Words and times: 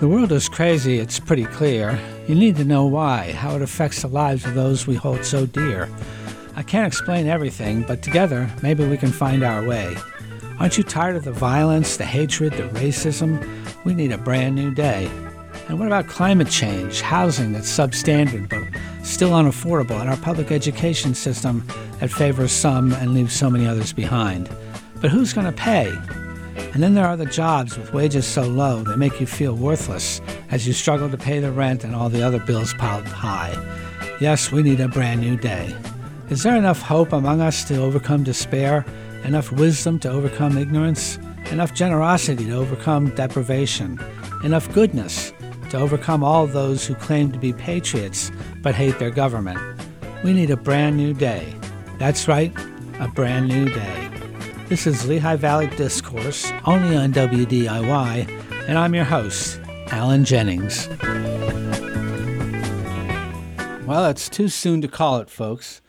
The 0.00 0.08
world 0.08 0.32
is 0.32 0.48
crazy, 0.48 0.98
it's 0.98 1.20
pretty 1.20 1.44
clear. 1.44 2.00
You 2.26 2.34
need 2.34 2.56
to 2.56 2.64
know 2.64 2.86
why, 2.86 3.32
how 3.32 3.54
it 3.56 3.60
affects 3.60 4.00
the 4.00 4.08
lives 4.08 4.46
of 4.46 4.54
those 4.54 4.86
we 4.86 4.94
hold 4.94 5.26
so 5.26 5.44
dear. 5.44 5.90
I 6.56 6.62
can't 6.62 6.86
explain 6.86 7.26
everything, 7.26 7.82
but 7.82 8.00
together, 8.02 8.50
maybe 8.62 8.82
we 8.88 8.96
can 8.96 9.12
find 9.12 9.42
our 9.42 9.62
way. 9.62 9.94
Aren't 10.58 10.78
you 10.78 10.84
tired 10.84 11.16
of 11.16 11.24
the 11.24 11.32
violence, 11.32 11.98
the 11.98 12.06
hatred, 12.06 12.54
the 12.54 12.62
racism? 12.80 13.46
We 13.84 13.92
need 13.92 14.10
a 14.10 14.16
brand 14.16 14.54
new 14.54 14.70
day. 14.70 15.10
And 15.68 15.78
what 15.78 15.86
about 15.86 16.06
climate 16.06 16.48
change, 16.48 17.02
housing 17.02 17.52
that's 17.52 17.70
substandard 17.70 18.48
but 18.48 19.06
still 19.06 19.32
unaffordable, 19.32 20.00
and 20.00 20.08
our 20.08 20.16
public 20.16 20.50
education 20.50 21.14
system 21.14 21.62
that 21.98 22.10
favors 22.10 22.52
some 22.52 22.94
and 22.94 23.12
leaves 23.12 23.34
so 23.34 23.50
many 23.50 23.66
others 23.66 23.92
behind? 23.92 24.48
But 25.02 25.10
who's 25.10 25.34
going 25.34 25.46
to 25.46 25.52
pay? 25.52 25.94
And 26.72 26.82
then 26.82 26.94
there 26.94 27.06
are 27.06 27.16
the 27.16 27.26
jobs 27.26 27.76
with 27.76 27.92
wages 27.92 28.26
so 28.26 28.42
low 28.42 28.82
they 28.82 28.96
make 28.96 29.20
you 29.20 29.26
feel 29.26 29.54
worthless 29.54 30.20
as 30.50 30.66
you 30.66 30.72
struggle 30.72 31.10
to 31.10 31.18
pay 31.18 31.38
the 31.40 31.52
rent 31.52 31.84
and 31.84 31.94
all 31.94 32.08
the 32.08 32.22
other 32.22 32.38
bills 32.38 32.74
piled 32.74 33.06
high. 33.06 33.54
Yes, 34.20 34.52
we 34.52 34.62
need 34.62 34.80
a 34.80 34.88
brand 34.88 35.20
new 35.20 35.36
day. 35.36 35.74
Is 36.28 36.42
there 36.42 36.56
enough 36.56 36.80
hope 36.80 37.12
among 37.12 37.40
us 37.40 37.64
to 37.64 37.82
overcome 37.82 38.22
despair? 38.22 38.84
Enough 39.24 39.50
wisdom 39.52 39.98
to 40.00 40.10
overcome 40.10 40.56
ignorance? 40.56 41.18
Enough 41.50 41.74
generosity 41.74 42.44
to 42.44 42.52
overcome 42.52 43.14
deprivation? 43.14 43.98
Enough 44.44 44.72
goodness 44.72 45.32
to 45.70 45.78
overcome 45.78 46.22
all 46.22 46.46
those 46.46 46.86
who 46.86 46.94
claim 46.94 47.32
to 47.32 47.38
be 47.38 47.52
patriots 47.52 48.30
but 48.62 48.74
hate 48.74 48.98
their 48.98 49.10
government? 49.10 49.58
We 50.22 50.32
need 50.32 50.50
a 50.50 50.56
brand 50.56 50.96
new 50.96 51.14
day. 51.14 51.54
That's 51.98 52.28
right, 52.28 52.52
a 53.00 53.08
brand 53.08 53.48
new 53.48 53.68
day. 53.68 53.99
This 54.70 54.86
is 54.86 55.08
Lehigh 55.08 55.34
Valley 55.34 55.66
Discourse, 55.66 56.52
only 56.64 56.96
on 56.96 57.12
WDIY, 57.12 58.68
and 58.68 58.78
I'm 58.78 58.94
your 58.94 59.02
host, 59.02 59.60
Alan 59.88 60.24
Jennings. 60.24 60.88
Well, 63.84 64.06
it's 64.06 64.28
too 64.28 64.46
soon 64.46 64.80
to 64.82 64.86
call 64.86 65.18
it, 65.18 65.28
folks, 65.28 65.80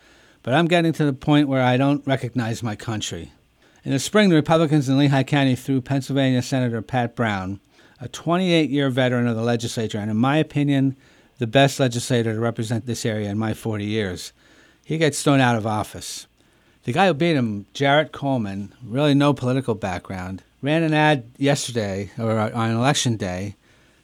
but 0.42 0.56
I'm 0.56 0.66
getting 0.66 0.94
to 0.94 1.06
the 1.06 1.14
point 1.14 1.48
where 1.48 1.62
I 1.62 1.78
don't 1.78 2.06
recognize 2.08 2.64
my 2.64 2.76
country. 2.76 3.32
In 3.84 3.92
the 3.92 4.00
spring, 4.00 4.30
the 4.30 4.36
Republicans 4.36 4.90
in 4.90 4.98
Lehigh 4.98 5.26
County 5.26 5.56
threw 5.56 5.80
Pennsylvania 5.80 6.42
Senator 6.42 6.82
Pat 6.82 7.16
Browne, 7.16 7.60
a 8.00 8.08
28 8.08 8.72
year 8.72 8.90
veteran 8.90 9.28
of 9.28 9.36
the 9.36 9.44
legislature, 9.44 10.00
and 10.00 10.10
in 10.10 10.18
my 10.18 10.38
opinion, 10.38 10.98
the 11.38 11.46
best 11.46 11.80
legislator 11.80 12.34
to 12.34 12.40
represent 12.40 12.88
this 12.88 13.06
area 13.06 13.30
in 13.30 13.38
my 13.38 13.54
40 13.54 13.86
years. 13.86 14.34
He 14.84 14.98
gets 14.98 15.22
thrown 15.22 15.40
out 15.40 15.56
of 15.56 15.68
office. 15.68 16.26
The 16.92 16.96
guy 16.96 17.08
who 17.08 17.14
beat 17.14 17.38
him, 17.38 17.68
Jarrett 17.74 18.12
Coleman, 18.12 18.74
really 18.84 19.14
no 19.14 19.32
political 19.34 19.76
background, 19.76 20.44
ran 20.62 20.84
an 20.84 20.94
ad 20.94 21.24
yesterday 21.38 22.12
or 22.20 22.38
uh, 22.38 22.52
on 22.54 22.72
election 22.72 23.16
day 23.16 23.56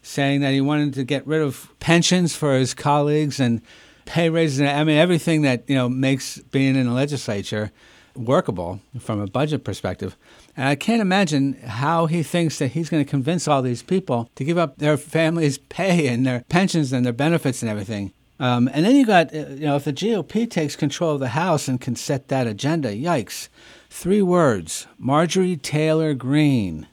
saying 0.02 0.40
that 0.40 0.54
he 0.54 0.62
wanted 0.62 0.94
to 0.94 1.04
get 1.04 1.28
rid 1.28 1.42
of 1.42 1.70
pensions 1.82 2.34
for 2.34 2.58
his 2.58 2.74
colleagues 2.74 3.42
and 3.42 3.62
pay 4.06 4.30
raises. 4.30 4.62
I 4.62 4.86
mean, 4.86 4.98
everything 4.98 5.42
that 5.42 5.66
you 5.68 5.76
know 5.76 5.90
makes 5.90 6.38
being 6.38 6.78
in 6.78 6.86
the 6.86 6.94
legislature 6.94 7.74
workable 8.16 8.80
from 8.98 9.20
a 9.20 9.28
budget 9.28 9.66
perspective. 9.66 10.16
And 10.56 10.70
I 10.70 10.76
can't 10.76 11.02
imagine 11.02 11.56
how 11.56 12.06
he 12.06 12.24
thinks 12.24 12.58
that 12.60 12.70
he's 12.70 12.90
going 12.90 13.04
to 13.04 13.10
convince 13.10 13.50
all 13.50 13.62
these 13.62 13.84
people 13.84 14.32
to 14.36 14.46
give 14.46 14.58
up 14.58 14.78
their 14.78 14.96
families' 14.96 15.58
pay 15.70 16.08
and 16.08 16.26
their 16.26 16.46
pensions 16.48 16.94
and 16.94 17.06
their 17.06 17.12
benefits 17.12 17.62
and 17.62 17.70
everything. 17.70 18.14
Um, 18.40 18.70
and 18.72 18.86
then 18.86 18.96
you 18.96 19.06
got, 19.06 19.34
uh, 19.34 19.48
you 19.50 19.66
know, 19.66 19.76
if 19.76 19.86
the 19.86 19.94
GOP 19.94 20.50
takes 20.50 20.76
control 20.76 21.14
of 21.14 21.20
the 21.20 21.30
House 21.30 21.68
and 21.68 21.82
can 21.82 21.96
set 21.96 22.28
that 22.28 22.48
agenda, 22.48 22.94
yikes. 22.94 23.50
Three 23.90 24.22
words 24.22 24.88
Marjorie 24.98 25.58
Taylor 25.58 26.14
Greene. 26.14 26.88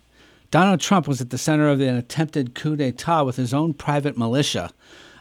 Donald 0.50 0.80
Trump 0.80 1.08
was 1.08 1.20
at 1.20 1.30
the 1.30 1.38
center 1.38 1.68
of 1.68 1.80
an 1.80 1.96
attempted 1.96 2.54
coup 2.54 2.76
d'etat 2.76 3.24
with 3.24 3.36
his 3.36 3.52
own 3.52 3.74
private 3.74 4.16
militia. 4.16 4.70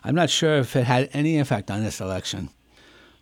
I'm 0.04 0.16
not 0.16 0.30
sure 0.30 0.58
if 0.58 0.76
it 0.76 0.86
had 0.86 1.10
any 1.12 1.40
effect 1.40 1.72
on 1.72 1.84
this 1.84 2.00
election. 2.00 2.50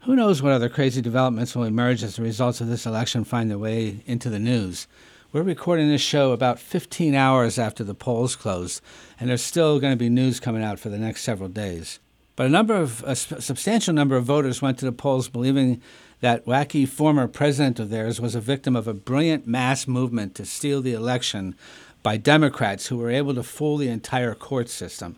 Who 0.02 0.16
knows 0.16 0.42
what 0.42 0.52
other 0.52 0.68
crazy 0.68 1.02
developments 1.02 1.56
will 1.56 1.64
emerge 1.64 2.04
as 2.04 2.16
the 2.16 2.24
results 2.24 2.60
of 2.60 2.68
this 2.68 2.86
election 2.86 3.24
find 3.24 3.50
their 3.50 3.58
way 3.58 4.04
into 4.06 4.30
the 4.30 4.40
news? 4.40 4.88
We're 5.32 5.44
recording 5.44 5.88
this 5.88 6.02
show 6.02 6.34
about 6.34 6.60
15 6.60 7.16
hours 7.16 7.58
after 7.58 7.84
the 7.84 7.96
polls 7.96 8.36
closed, 8.36 8.82
and 9.20 9.30
there's 9.30 9.44
still 9.44 9.80
going 9.80 9.94
to 9.94 9.98
be 9.98 10.10
news 10.10 10.40
coming 10.40 10.64
out 10.64 10.80
for 10.80 10.90
the 10.90 10.98
next 10.98 11.22
several 11.22 11.50
days. 11.50 12.00
But 12.42 12.48
a 12.48 12.50
number 12.50 12.74
of 12.74 13.04
a 13.06 13.16
substantial 13.16 13.94
number 13.94 14.16
of 14.16 14.24
voters 14.24 14.64
went 14.64 14.80
to 14.80 14.86
the 14.86 14.92
polls 14.92 15.30
believing 15.30 15.80
that 16.22 16.44
wacky 16.48 16.88
former 16.88 17.28
president 17.28 17.80
of 17.80 17.92
theirs 17.92 18.20
was 18.20 18.34
a 18.34 18.42
victim 18.42 18.76
of 18.76 18.88
a 18.88 18.96
brilliant 18.96 19.46
mass 19.46 19.88
movement 19.88 20.34
to 20.34 20.46
steal 20.46 20.82
the 20.82 20.94
election 20.94 21.54
by 22.02 22.18
Democrats 22.18 22.88
who 22.88 22.98
were 22.98 23.12
able 23.12 23.36
to 23.36 23.44
fool 23.44 23.78
the 23.78 23.90
entire 23.90 24.34
court 24.34 24.70
system. 24.70 25.18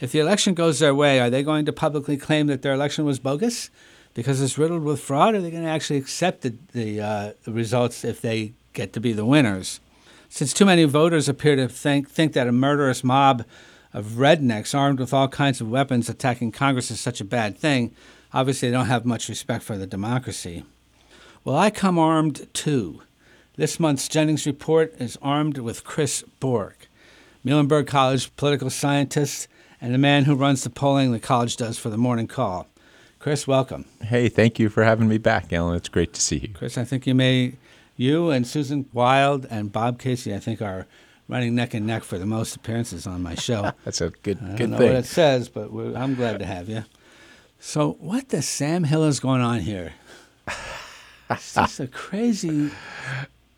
If 0.00 0.12
the 0.12 0.20
election 0.20 0.54
goes 0.54 0.78
their 0.78 0.94
way, 0.94 1.20
are 1.20 1.28
they 1.28 1.42
going 1.42 1.66
to 1.66 1.74
publicly 1.74 2.16
claim 2.16 2.46
that 2.46 2.62
their 2.62 2.72
election 2.72 3.04
was 3.04 3.18
bogus 3.18 3.68
because 4.14 4.40
it's 4.40 4.56
riddled 4.56 4.82
with 4.82 4.98
fraud? 4.98 5.34
Or 5.34 5.36
are 5.36 5.40
they 5.42 5.50
going 5.50 5.64
to 5.64 5.68
actually 5.68 5.98
accept 5.98 6.40
the, 6.40 6.54
the, 6.72 7.00
uh, 7.02 7.32
results 7.46 8.02
if 8.02 8.22
they 8.22 8.54
get 8.72 8.94
to 8.94 9.00
be 9.00 9.12
the 9.12 9.26
winners? 9.26 9.78
Since 10.30 10.54
too 10.54 10.64
many 10.64 10.84
voters 10.84 11.28
appear 11.28 11.54
to 11.54 11.68
think, 11.68 12.08
think 12.08 12.32
that 12.32 12.48
a 12.48 12.52
murderous 12.52 13.04
mob 13.04 13.44
of 13.92 14.12
rednecks 14.16 14.74
armed 14.74 14.98
with 14.98 15.12
all 15.12 15.28
kinds 15.28 15.60
of 15.60 15.70
weapons 15.70 16.08
attacking 16.08 16.52
Congress 16.52 16.90
is 16.90 17.00
such 17.00 17.20
a 17.20 17.24
bad 17.24 17.58
thing, 17.58 17.94
obviously 18.32 18.68
they 18.68 18.76
don't 18.76 18.86
have 18.86 19.04
much 19.04 19.28
respect 19.28 19.62
for 19.64 19.76
the 19.76 19.86
democracy. 19.86 20.64
Well, 21.44 21.56
I 21.56 21.70
come 21.70 21.98
armed 21.98 22.48
too. 22.54 23.02
This 23.56 23.78
month's 23.78 24.08
Jennings 24.08 24.46
Report 24.46 24.94
is 24.98 25.18
armed 25.20 25.58
with 25.58 25.84
Chris 25.84 26.24
Borick, 26.40 26.88
Muhlenberg 27.44 27.86
College 27.86 28.34
political 28.36 28.70
scientist 28.70 29.48
and 29.80 29.92
the 29.92 29.98
man 29.98 30.24
who 30.24 30.34
runs 30.36 30.62
the 30.62 30.70
polling 30.70 31.12
the 31.12 31.18
college 31.18 31.56
does 31.56 31.76
for 31.76 31.90
the 31.90 31.98
morning 31.98 32.28
call. 32.28 32.68
Chris, 33.18 33.46
welcome. 33.46 33.84
Hey, 34.02 34.28
thank 34.28 34.58
you 34.58 34.68
for 34.68 34.84
having 34.84 35.08
me 35.08 35.18
back, 35.18 35.52
Alan. 35.52 35.76
It's 35.76 35.88
great 35.88 36.12
to 36.14 36.20
see 36.20 36.38
you. 36.38 36.48
Chris, 36.54 36.78
I 36.78 36.84
think 36.84 37.06
you 37.06 37.14
may, 37.14 37.54
you 37.96 38.30
and 38.30 38.46
Susan 38.46 38.86
Wild 38.92 39.46
and 39.50 39.70
Bob 39.70 39.98
Casey, 39.98 40.34
I 40.34 40.38
think, 40.38 40.62
are 40.62 40.86
running 41.32 41.54
neck 41.54 41.72
and 41.74 41.86
neck 41.86 42.04
for 42.04 42.18
the 42.18 42.26
most 42.26 42.54
appearances 42.54 43.06
on 43.06 43.22
my 43.22 43.34
show. 43.34 43.72
That's 43.84 44.00
a 44.00 44.10
good, 44.10 44.38
I 44.42 44.50
good 44.50 44.58
don't 44.58 44.70
know 44.72 44.78
thing. 44.78 44.88
what 44.88 44.96
it 44.96 45.06
says, 45.06 45.48
but 45.48 45.70
I'm 45.96 46.14
glad 46.14 46.38
to 46.40 46.46
have 46.46 46.68
you. 46.68 46.84
So, 47.58 47.92
what 48.00 48.28
the 48.28 48.42
Sam 48.42 48.84
Hill 48.84 49.04
is 49.04 49.18
going 49.18 49.40
on 49.40 49.60
here? 49.60 49.94
It's 51.30 51.54
just 51.54 51.80
a 51.80 51.86
crazy. 51.86 52.70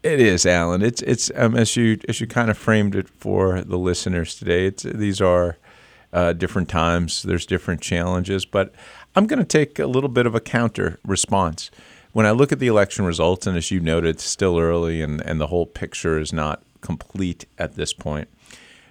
It 0.04 0.20
is, 0.20 0.46
Alan. 0.46 0.82
It's 0.82 1.02
it's 1.02 1.30
um, 1.34 1.56
as 1.56 1.74
you 1.76 1.98
as 2.08 2.20
you 2.20 2.26
kind 2.26 2.50
of 2.50 2.56
framed 2.56 2.94
it 2.94 3.08
for 3.08 3.62
the 3.62 3.78
listeners 3.78 4.36
today. 4.36 4.66
It's 4.66 4.84
these 4.84 5.20
are 5.20 5.56
uh, 6.12 6.34
different 6.34 6.68
times. 6.68 7.22
There's 7.22 7.46
different 7.46 7.80
challenges, 7.80 8.44
but 8.44 8.72
I'm 9.16 9.26
going 9.26 9.40
to 9.40 9.44
take 9.44 9.78
a 9.78 9.86
little 9.86 10.10
bit 10.10 10.26
of 10.26 10.34
a 10.34 10.40
counter 10.40 11.00
response. 11.04 11.70
When 12.12 12.26
I 12.26 12.30
look 12.30 12.52
at 12.52 12.60
the 12.60 12.68
election 12.68 13.04
results, 13.04 13.46
and 13.46 13.56
as 13.56 13.72
you 13.72 13.80
noted, 13.80 14.10
it's 14.10 14.24
still 14.24 14.58
early, 14.58 15.02
and 15.02 15.20
and 15.22 15.40
the 15.40 15.48
whole 15.48 15.66
picture 15.66 16.18
is 16.20 16.32
not 16.32 16.62
complete 16.84 17.46
at 17.58 17.74
this 17.74 17.92
point. 17.92 18.28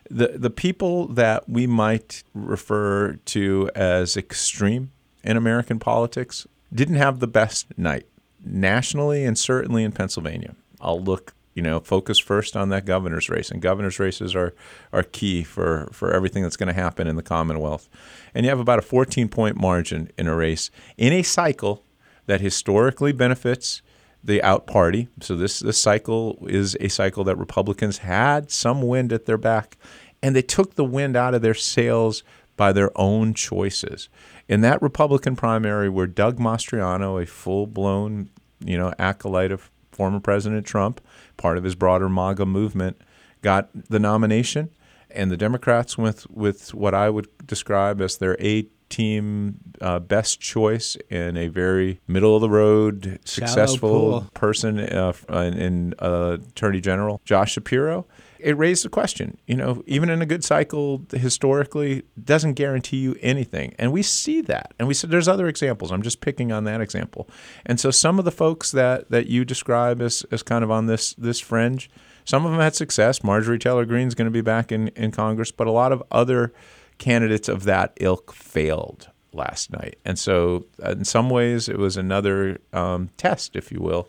The 0.09 0.33
the 0.35 0.49
people 0.49 1.07
that 1.07 1.47
we 1.47 1.65
might 1.67 2.23
refer 2.33 3.13
to 3.25 3.69
as 3.73 4.17
extreme 4.17 4.91
in 5.23 5.37
American 5.37 5.79
politics 5.79 6.45
didn't 6.73 6.95
have 6.95 7.19
the 7.19 7.27
best 7.27 7.77
night 7.77 8.05
nationally 8.43 9.23
and 9.23 9.37
certainly 9.37 9.83
in 9.83 9.91
Pennsylvania. 9.91 10.55
I'll 10.81 11.01
look, 11.01 11.33
you 11.53 11.61
know, 11.61 11.79
focus 11.79 12.19
first 12.19 12.57
on 12.57 12.69
that 12.69 12.85
governor's 12.85 13.29
race, 13.29 13.49
and 13.49 13.61
governor's 13.61 13.99
races 13.99 14.35
are 14.35 14.53
are 14.91 15.03
key 15.03 15.43
for 15.43 15.89
for 15.93 16.11
everything 16.11 16.43
that's 16.43 16.57
going 16.57 16.73
to 16.73 16.81
happen 16.81 17.07
in 17.07 17.15
the 17.15 17.23
Commonwealth. 17.23 17.87
And 18.33 18.45
you 18.45 18.49
have 18.49 18.59
about 18.59 18.79
a 18.79 18.83
14 18.83 19.29
point 19.29 19.55
margin 19.55 20.11
in 20.17 20.27
a 20.27 20.35
race 20.35 20.69
in 20.97 21.13
a 21.13 21.23
cycle 21.23 21.83
that 22.25 22.41
historically 22.41 23.11
benefits 23.11 23.81
the 24.23 24.41
out 24.41 24.65
party. 24.65 25.09
So 25.21 25.35
this 25.35 25.59
this 25.59 25.81
cycle 25.81 26.45
is 26.47 26.77
a 26.79 26.87
cycle 26.87 27.23
that 27.25 27.37
Republicans 27.37 27.99
had 27.99 28.51
some 28.51 28.81
wind 28.81 29.11
at 29.11 29.25
their 29.25 29.37
back, 29.37 29.77
and 30.21 30.35
they 30.35 30.41
took 30.41 30.75
the 30.75 30.85
wind 30.85 31.15
out 31.15 31.33
of 31.33 31.41
their 31.41 31.53
sails 31.53 32.23
by 32.55 32.71
their 32.71 32.91
own 32.95 33.33
choices. 33.33 34.09
In 34.47 34.61
that 34.61 34.81
Republican 34.81 35.35
primary, 35.35 35.89
where 35.89 36.07
Doug 36.07 36.37
Mastriano, 36.37 37.21
a 37.21 37.25
full 37.25 37.67
blown 37.67 38.29
you 38.63 38.77
know 38.77 38.93
acolyte 38.97 39.51
of 39.51 39.69
former 39.91 40.19
President 40.19 40.65
Trump, 40.65 41.01
part 41.37 41.57
of 41.57 41.63
his 41.63 41.75
broader 41.75 42.09
MAGA 42.09 42.45
movement, 42.45 42.99
got 43.41 43.69
the 43.73 43.99
nomination, 43.99 44.69
and 45.11 45.29
the 45.29 45.37
Democrats 45.37 45.97
with 45.97 46.29
with 46.29 46.73
what 46.73 46.93
I 46.93 47.09
would 47.09 47.27
describe 47.45 48.01
as 48.01 48.17
their 48.17 48.37
A 48.39 48.67
team 48.89 49.59
uh, 49.81 49.99
best 49.99 50.39
choice 50.39 50.95
in 51.09 51.37
a 51.37 51.47
very 51.47 51.99
middle 52.07 52.35
of 52.35 52.41
the 52.41 52.49
road, 52.49 53.19
successful 53.25 54.27
person 54.33 54.79
uh, 54.79 55.13
in, 55.29 55.53
in 55.53 55.93
uh, 55.99 56.37
Attorney 56.49 56.81
General 56.81 57.21
Josh 57.25 57.53
Shapiro. 57.53 58.05
It 58.39 58.57
raised 58.57 58.83
the 58.83 58.89
question, 58.89 59.37
you 59.47 59.55
know, 59.55 59.83
even 59.87 60.09
in 60.09 60.21
a 60.21 60.25
good 60.25 60.43
cycle, 60.43 61.05
historically, 61.13 62.03
doesn't 62.21 62.55
guarantee 62.55 62.97
you 62.97 63.15
anything. 63.21 63.73
And 63.79 63.93
we 63.93 64.03
see 64.03 64.41
that. 64.41 64.73
And 64.77 64.85
we 64.85 64.93
said 64.93 65.11
there's 65.11 65.29
other 65.29 65.47
examples. 65.47 65.93
I'm 65.93 66.01
just 66.01 66.19
picking 66.19 66.51
on 66.51 66.65
that 66.65 66.81
example. 66.81 67.29
And 67.65 67.79
so 67.79 67.89
some 67.89 68.19
of 68.19 68.25
the 68.25 68.31
folks 68.31 68.71
that, 68.71 69.09
that 69.11 69.27
you 69.27 69.45
describe 69.45 70.01
as, 70.01 70.25
as 70.29 70.43
kind 70.43 70.61
of 70.61 70.69
on 70.69 70.87
this, 70.87 71.13
this 71.13 71.39
fringe, 71.39 71.89
some 72.25 72.45
of 72.45 72.51
them 72.51 72.59
had 72.59 72.75
success. 72.75 73.23
Marjorie 73.23 73.59
Taylor 73.59 73.85
Greene's 73.85 74.13
going 74.13 74.27
to 74.27 74.31
be 74.31 74.41
back 74.41 74.73
in, 74.73 74.89
in 74.89 75.11
Congress, 75.11 75.51
but 75.51 75.65
a 75.65 75.71
lot 75.71 75.93
of 75.93 76.03
other 76.11 76.53
candidates 76.97 77.47
of 77.47 77.63
that 77.63 77.93
ilk 77.99 78.33
failed 78.33 79.09
last 79.33 79.71
night. 79.71 79.97
And 80.05 80.17
so, 80.17 80.65
uh, 80.83 80.91
in 80.91 81.05
some 81.05 81.29
ways, 81.29 81.67
it 81.67 81.77
was 81.77 81.97
another 81.97 82.59
um, 82.71 83.09
test, 83.17 83.55
if 83.55 83.71
you 83.71 83.79
will, 83.79 84.07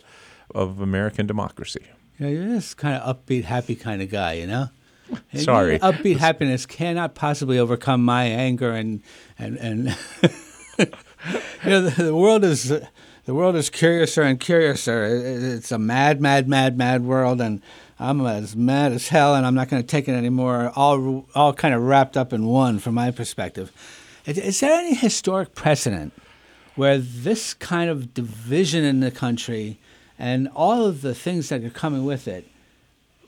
of 0.54 0.80
American 0.80 1.26
democracy. 1.26 1.84
Yeah, 2.18 2.28
you're 2.28 2.48
this 2.48 2.74
kind 2.74 3.00
of 3.00 3.16
upbeat, 3.16 3.44
happy 3.44 3.74
kind 3.74 4.02
of 4.02 4.10
guy, 4.10 4.34
you 4.34 4.46
know. 4.46 4.68
Sorry. 5.34 5.78
upbeat 5.80 6.16
happiness 6.16 6.64
cannot 6.64 7.14
possibly 7.14 7.58
overcome 7.58 8.04
my 8.04 8.24
anger 8.24 8.72
and 8.72 9.02
and 9.38 9.56
and. 9.58 9.96
you 10.78 10.86
know, 11.70 11.82
the, 11.82 12.04
the 12.04 12.16
world 12.16 12.44
is 12.44 12.72
the 13.24 13.34
world 13.34 13.56
is 13.56 13.70
curiouser 13.70 14.22
and 14.22 14.38
curiouser. 14.38 15.04
It's 15.06 15.72
a 15.72 15.78
mad, 15.78 16.20
mad, 16.20 16.48
mad, 16.48 16.76
mad 16.76 17.04
world, 17.04 17.40
and 17.40 17.62
I'm 17.98 18.20
as 18.26 18.56
mad 18.56 18.92
as 18.92 19.08
hell, 19.08 19.34
and 19.34 19.46
I'm 19.46 19.54
not 19.54 19.68
going 19.68 19.82
to 19.82 19.86
take 19.86 20.08
it 20.08 20.12
anymore. 20.12 20.72
All 20.74 21.26
all 21.34 21.52
kind 21.52 21.74
of 21.74 21.82
wrapped 21.82 22.16
up 22.16 22.32
in 22.32 22.46
one, 22.46 22.78
from 22.78 22.94
my 22.94 23.10
perspective. 23.10 23.72
Is, 24.26 24.38
is 24.38 24.60
there 24.60 24.72
any 24.72 24.94
historic 24.94 25.54
precedent 25.54 26.12
where 26.74 26.98
this 26.98 27.54
kind 27.54 27.90
of 27.90 28.14
division 28.14 28.84
in 28.84 29.00
the 29.00 29.10
country 29.10 29.78
and 30.18 30.48
all 30.54 30.84
of 30.84 31.02
the 31.02 31.14
things 31.14 31.48
that 31.50 31.62
are 31.62 31.70
coming 31.70 32.04
with 32.04 32.26
it, 32.26 32.46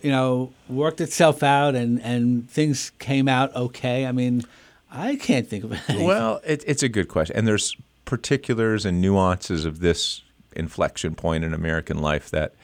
you 0.03 0.11
know, 0.11 0.53
worked 0.69 1.01
itself 1.01 1.43
out 1.43 1.75
and, 1.75 2.01
and 2.03 2.51
things 2.51 2.91
came 2.99 3.29
out 3.29 3.55
okay? 3.55 4.07
I 4.07 4.13
mean, 4.13 4.43
I 4.91 5.17
can't 5.17 5.49
think 5.49 5.65
of 5.65 5.73
anything. 5.89 6.05
Well, 6.05 6.41
it, 6.45 6.65
it's 6.67 6.83
a 6.83 6.89
good 6.89 7.09
question. 7.09 7.37
And 7.37 7.47
there's 7.47 7.77
particulars 8.05 8.85
and 8.85 9.01
nuances 9.01 9.65
of 9.65 9.81
this 9.81 10.23
inflection 10.55 11.15
point 11.15 11.45
in 11.45 11.53
American 11.53 11.99
life 11.99 12.31
that 12.31 12.55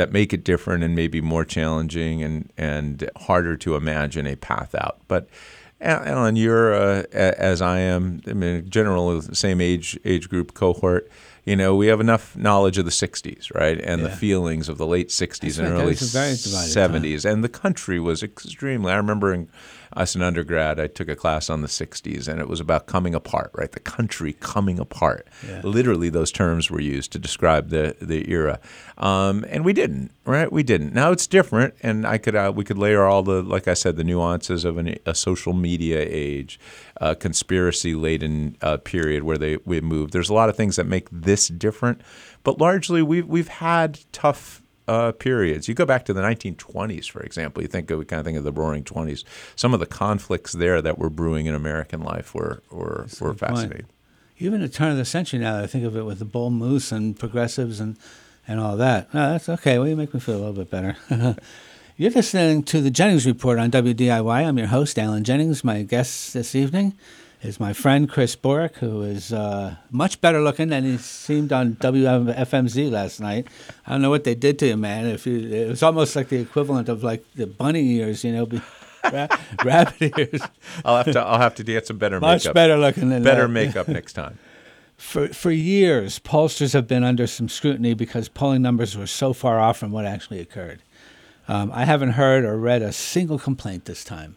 that 0.00 0.12
make 0.12 0.32
it 0.32 0.42
different 0.44 0.82
and 0.82 0.94
maybe 0.94 1.20
more 1.20 1.44
challenging 1.44 2.22
and, 2.22 2.50
and 2.56 3.10
harder 3.16 3.54
to 3.54 3.76
imagine 3.76 4.26
a 4.26 4.34
path 4.34 4.74
out. 4.74 4.98
But 5.08 5.28
Alan, 5.82 6.36
you're 6.36 6.72
uh, 6.72 7.02
as 7.12 7.60
I 7.60 7.80
am. 7.80 8.22
I 8.26 8.32
mean, 8.32 8.70
general, 8.70 9.20
same 9.20 9.60
age 9.60 9.98
age 10.06 10.30
group 10.30 10.54
cohort. 10.54 11.10
You 11.44 11.56
know, 11.56 11.74
we 11.74 11.86
have 11.86 12.00
enough 12.00 12.36
knowledge 12.36 12.78
of 12.78 12.84
the 12.84 12.90
'60s, 12.90 13.54
right, 13.54 13.80
and 13.80 14.04
the 14.04 14.10
feelings 14.10 14.68
of 14.68 14.78
the 14.78 14.86
late 14.86 15.08
'60s 15.08 15.40
That's 15.40 15.58
and 15.58 15.68
right. 15.68 15.80
Early 15.80 15.86
was 15.86 16.14
a 16.14 16.18
very 16.18 16.36
divided 16.36 16.74
time. 16.74 17.02
'70s, 17.02 17.30
and 17.30 17.42
the 17.42 17.48
country 17.48 17.98
was 17.98 18.22
extremely. 18.22 18.92
I 18.92 18.96
remember 18.96 19.32
in 19.32 19.48
us 19.96 20.14
in 20.14 20.22
undergrad, 20.22 20.78
I 20.78 20.86
took 20.86 21.08
a 21.08 21.16
class 21.16 21.50
on 21.50 21.62
the 21.62 21.68
'60s, 21.68 22.28
and 22.28 22.40
it 22.40 22.48
was 22.48 22.60
about 22.60 22.86
coming 22.86 23.14
apart, 23.14 23.50
right? 23.54 23.72
The 23.72 23.80
country 23.80 24.34
coming 24.34 24.78
apart. 24.78 25.26
Yeah. 25.46 25.62
Literally, 25.64 26.10
those 26.10 26.30
terms 26.30 26.70
were 26.70 26.80
used 26.80 27.10
to 27.12 27.18
describe 27.18 27.70
the 27.70 27.96
the 28.00 28.30
era, 28.30 28.60
um, 28.98 29.44
and 29.48 29.64
we 29.64 29.72
didn't, 29.72 30.12
right? 30.24 30.52
We 30.52 30.62
didn't. 30.62 30.92
Now 30.92 31.10
it's 31.10 31.26
different, 31.26 31.74
and 31.82 32.06
I 32.06 32.18
could 32.18 32.36
uh, 32.36 32.52
we 32.54 32.64
could 32.64 32.78
layer 32.78 33.04
all 33.04 33.22
the, 33.22 33.42
like 33.42 33.66
I 33.66 33.74
said, 33.74 33.96
the 33.96 34.04
nuances 34.04 34.64
of 34.64 34.76
an, 34.76 34.96
a 35.06 35.14
social 35.14 35.54
media 35.54 36.06
age, 36.08 36.60
uh, 37.00 37.14
conspiracy 37.14 37.94
laden 37.94 38.56
uh, 38.60 38.76
period 38.76 39.22
where 39.22 39.38
they 39.38 39.56
we 39.64 39.80
moved. 39.80 40.12
There's 40.12 40.28
a 40.28 40.34
lot 40.34 40.48
of 40.48 40.56
things 40.56 40.76
that 40.76 40.86
make 40.86 41.08
this 41.10 41.48
different, 41.48 42.02
but 42.44 42.60
largely 42.60 43.02
we've 43.02 43.26
we've 43.26 43.48
had 43.48 44.00
tough 44.12 44.62
uh, 44.86 45.12
periods. 45.12 45.68
You 45.68 45.74
go 45.74 45.86
back 45.86 46.04
to 46.06 46.12
the 46.12 46.20
1920s, 46.20 47.08
for 47.08 47.22
example. 47.22 47.62
You 47.62 47.68
think 47.68 47.90
of, 47.90 47.98
we 47.98 48.04
kind 48.04 48.18
of 48.18 48.26
think 48.26 48.36
of 48.36 48.44
the 48.44 48.52
Roaring 48.52 48.84
Twenties. 48.84 49.24
Some 49.56 49.72
of 49.72 49.80
the 49.80 49.86
conflicts 49.86 50.52
there 50.52 50.82
that 50.82 50.98
were 50.98 51.10
brewing 51.10 51.46
in 51.46 51.54
American 51.54 52.02
life 52.02 52.34
were 52.34 52.62
were, 52.70 53.06
were 53.20 53.32
good 53.32 53.38
point. 53.38 53.38
fascinating. 53.38 53.86
Even 54.38 54.60
the 54.62 54.68
turn 54.68 54.90
of 54.90 54.96
the 54.96 55.04
century 55.04 55.38
now, 55.38 55.56
that 55.56 55.64
I 55.64 55.66
think 55.66 55.84
of 55.84 55.96
it 55.96 56.04
with 56.04 56.18
the 56.18 56.24
bull 56.24 56.50
moose 56.50 56.92
and 56.92 57.18
progressives 57.18 57.78
and, 57.78 57.98
and 58.48 58.58
all 58.58 58.74
that. 58.78 59.12
No, 59.12 59.32
that's 59.32 59.50
okay. 59.50 59.78
Well, 59.78 59.86
you 59.86 59.96
make 59.96 60.14
me 60.14 60.20
feel 60.20 60.36
a 60.36 60.38
little 60.38 60.64
bit 60.64 60.70
better. 60.70 60.96
You're 62.00 62.12
listening 62.12 62.62
to 62.62 62.80
the 62.80 62.90
Jennings 62.90 63.26
Report 63.26 63.58
on 63.58 63.70
WDIY. 63.70 64.46
I'm 64.46 64.56
your 64.56 64.68
host, 64.68 64.98
Alan 64.98 65.22
Jennings. 65.22 65.62
My 65.62 65.82
guest 65.82 66.32
this 66.32 66.54
evening 66.54 66.94
is 67.42 67.60
my 67.60 67.74
friend 67.74 68.08
Chris 68.08 68.34
Borick, 68.36 68.76
who 68.76 69.02
is 69.02 69.34
uh, 69.34 69.76
much 69.90 70.18
better 70.22 70.40
looking 70.40 70.68
than 70.68 70.84
he 70.84 70.96
seemed 70.96 71.52
on 71.52 71.74
WFMZ 71.74 72.90
last 72.90 73.20
night. 73.20 73.48
I 73.86 73.92
don't 73.92 74.00
know 74.00 74.08
what 74.08 74.24
they 74.24 74.34
did 74.34 74.58
to 74.60 74.68
you, 74.68 74.78
man. 74.78 75.08
If 75.08 75.26
you, 75.26 75.46
it 75.46 75.68
was 75.68 75.82
almost 75.82 76.16
like 76.16 76.30
the 76.30 76.40
equivalent 76.40 76.88
of 76.88 77.04
like 77.04 77.22
the 77.34 77.46
bunny 77.46 77.86
ears, 77.96 78.24
you 78.24 78.32
know, 78.32 78.46
be, 78.46 78.62
ra- 79.12 79.28
rabbit 79.62 80.18
ears. 80.18 80.40
I'll 80.86 81.04
have 81.04 81.12
to 81.12 81.20
I'll 81.20 81.38
have 81.38 81.56
to 81.56 81.64
get 81.64 81.86
some 81.86 81.98
better 81.98 82.18
Much 82.18 82.44
makeup. 82.44 82.54
better 82.54 82.78
looking 82.78 83.10
than 83.10 83.22
better 83.22 83.42
that. 83.42 83.48
makeup 83.48 83.88
next 83.88 84.14
time. 84.14 84.38
For, 84.96 85.28
for 85.28 85.50
years, 85.50 86.18
pollsters 86.18 86.74
have 86.74 86.86
been 86.86 87.04
under 87.04 87.26
some 87.26 87.48
scrutiny 87.48 87.94
because 87.94 88.28
polling 88.28 88.60
numbers 88.60 88.98
were 88.98 89.06
so 89.06 89.32
far 89.32 89.58
off 89.58 89.78
from 89.78 89.92
what 89.92 90.04
actually 90.04 90.40
occurred. 90.40 90.82
Um, 91.50 91.72
I 91.74 91.84
haven't 91.84 92.12
heard 92.12 92.44
or 92.44 92.56
read 92.56 92.80
a 92.80 92.92
single 92.92 93.38
complaint 93.38 93.86
this 93.86 94.04
time. 94.04 94.36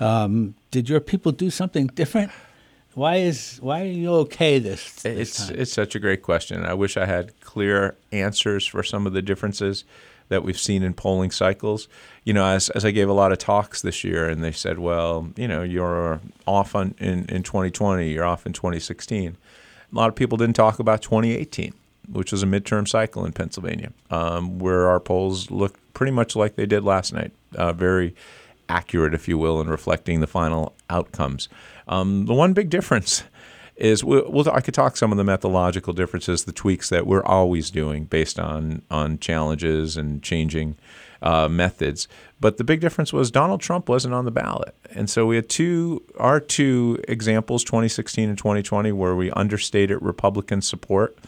Um, 0.00 0.54
did 0.70 0.88
your 0.88 1.00
people 1.00 1.30
do 1.30 1.50
something 1.50 1.88
different? 1.88 2.32
Why 2.94 3.16
is 3.16 3.58
why 3.60 3.82
are 3.82 3.92
you 4.02 4.12
okay 4.24 4.58
this, 4.58 5.02
this 5.02 5.18
It's 5.18 5.46
time? 5.48 5.56
it's 5.58 5.72
such 5.72 5.94
a 5.94 5.98
great 6.00 6.22
question. 6.22 6.64
I 6.64 6.72
wish 6.72 6.96
I 6.96 7.04
had 7.04 7.38
clear 7.40 7.96
answers 8.12 8.66
for 8.66 8.82
some 8.82 9.06
of 9.06 9.12
the 9.12 9.20
differences 9.20 9.84
that 10.30 10.42
we've 10.42 10.58
seen 10.58 10.82
in 10.82 10.94
polling 10.94 11.30
cycles. 11.30 11.86
You 12.24 12.32
know, 12.32 12.46
as 12.46 12.70
as 12.70 12.82
I 12.84 12.92
gave 12.92 13.10
a 13.10 13.12
lot 13.12 13.30
of 13.30 13.36
talks 13.38 13.82
this 13.82 14.02
year, 14.02 14.26
and 14.26 14.42
they 14.42 14.52
said, 14.52 14.78
well, 14.78 15.28
you 15.36 15.46
know, 15.46 15.62
you're 15.62 16.20
off 16.46 16.74
on 16.74 16.94
in 16.98 17.26
in 17.28 17.42
2020, 17.42 18.10
you're 18.10 18.24
off 18.24 18.46
in 18.46 18.54
2016. 18.54 19.36
A 19.92 19.94
lot 19.94 20.08
of 20.08 20.14
people 20.14 20.38
didn't 20.38 20.56
talk 20.56 20.78
about 20.78 21.02
2018, 21.02 21.74
which 22.10 22.32
was 22.32 22.42
a 22.42 22.46
midterm 22.46 22.86
cycle 22.88 23.24
in 23.24 23.32
Pennsylvania, 23.32 23.92
um, 24.10 24.58
where 24.58 24.88
our 24.88 25.00
polls 25.00 25.50
looked 25.50 25.80
pretty 25.94 26.12
much 26.12 26.36
like 26.36 26.56
they 26.56 26.66
did 26.66 26.84
last 26.84 27.12
night. 27.12 27.32
Uh, 27.54 27.72
very 27.72 28.14
accurate, 28.68 29.14
if 29.14 29.28
you 29.28 29.38
will, 29.38 29.60
in 29.60 29.68
reflecting 29.68 30.20
the 30.20 30.26
final 30.26 30.74
outcomes. 30.90 31.48
Um, 31.86 32.26
the 32.26 32.34
one 32.34 32.52
big 32.52 32.70
difference 32.70 33.24
is 33.76 34.04
we'll, 34.04 34.30
we'll, 34.30 34.50
I 34.50 34.60
could 34.60 34.74
talk 34.74 34.96
some 34.96 35.12
of 35.12 35.18
the 35.18 35.24
methodological 35.24 35.92
differences, 35.92 36.44
the 36.44 36.52
tweaks 36.52 36.88
that 36.90 37.06
we're 37.06 37.24
always 37.24 37.70
doing 37.70 38.04
based 38.04 38.38
on 38.38 38.82
on 38.90 39.18
challenges 39.18 39.96
and 39.96 40.22
changing 40.22 40.76
uh, 41.22 41.48
methods. 41.48 42.08
But 42.40 42.56
the 42.56 42.64
big 42.64 42.80
difference 42.80 43.12
was 43.12 43.30
Donald 43.30 43.60
Trump 43.60 43.88
wasn't 43.88 44.14
on 44.14 44.24
the 44.24 44.30
ballot, 44.30 44.74
and 44.90 45.08
so 45.08 45.26
we 45.26 45.36
had 45.36 45.48
two 45.48 46.02
our 46.16 46.40
two 46.40 47.02
examples, 47.08 47.64
2016 47.64 48.28
and 48.28 48.38
2020, 48.38 48.92
where 48.92 49.14
we 49.14 49.30
understated 49.32 49.98
Republican 50.02 50.60
support. 50.60 51.18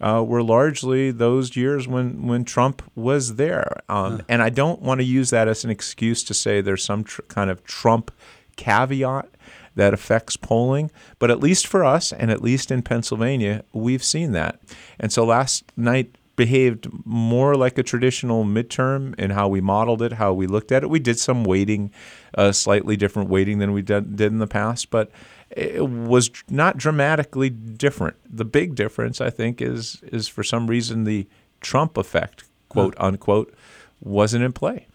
Uh, 0.00 0.22
were 0.26 0.42
largely 0.42 1.10
those 1.12 1.56
years 1.56 1.86
when, 1.86 2.26
when 2.26 2.44
Trump 2.44 2.82
was 2.94 3.36
there. 3.36 3.80
Um, 3.88 4.22
And 4.28 4.42
I 4.42 4.50
don't 4.50 4.82
want 4.82 5.00
to 5.00 5.04
use 5.04 5.30
that 5.30 5.48
as 5.48 5.64
an 5.64 5.70
excuse 5.70 6.24
to 6.24 6.34
say 6.34 6.60
there's 6.60 6.84
some 6.84 7.04
tr- 7.04 7.22
kind 7.28 7.48
of 7.50 7.62
Trump 7.64 8.10
caveat 8.56 9.28
that 9.76 9.94
affects 9.94 10.36
polling. 10.36 10.90
But 11.18 11.30
at 11.30 11.40
least 11.40 11.66
for 11.66 11.84
us, 11.84 12.12
and 12.12 12.30
at 12.30 12.42
least 12.42 12.70
in 12.70 12.82
Pennsylvania, 12.82 13.64
we've 13.72 14.04
seen 14.04 14.32
that. 14.32 14.60
And 14.98 15.12
so 15.12 15.24
last 15.24 15.64
night 15.76 16.16
behaved 16.36 16.88
more 17.04 17.54
like 17.54 17.78
a 17.78 17.82
traditional 17.82 18.44
midterm 18.44 19.14
in 19.18 19.30
how 19.30 19.48
we 19.48 19.60
modeled 19.60 20.02
it, 20.02 20.14
how 20.14 20.32
we 20.32 20.46
looked 20.48 20.72
at 20.72 20.82
it. 20.82 20.90
We 20.90 20.98
did 20.98 21.18
some 21.18 21.44
weighting, 21.44 21.92
uh, 22.36 22.50
slightly 22.50 22.96
different 22.96 23.30
weighting 23.30 23.58
than 23.60 23.72
we 23.72 23.82
did, 23.82 24.16
did 24.16 24.32
in 24.32 24.38
the 24.38 24.48
past, 24.48 24.90
but 24.90 25.10
was 25.56 26.30
not 26.48 26.76
dramatically 26.76 27.50
different. 27.50 28.16
The 28.28 28.44
big 28.44 28.74
difference, 28.74 29.20
I 29.20 29.30
think, 29.30 29.60
is 29.62 30.00
is 30.04 30.28
for 30.28 30.42
some 30.42 30.66
reason 30.66 31.04
the 31.04 31.26
Trump 31.60 31.96
effect, 31.96 32.44
quote 32.68 32.94
unquote, 32.98 33.54
wasn't 34.00 34.44
in 34.44 34.52
play. 34.52 34.86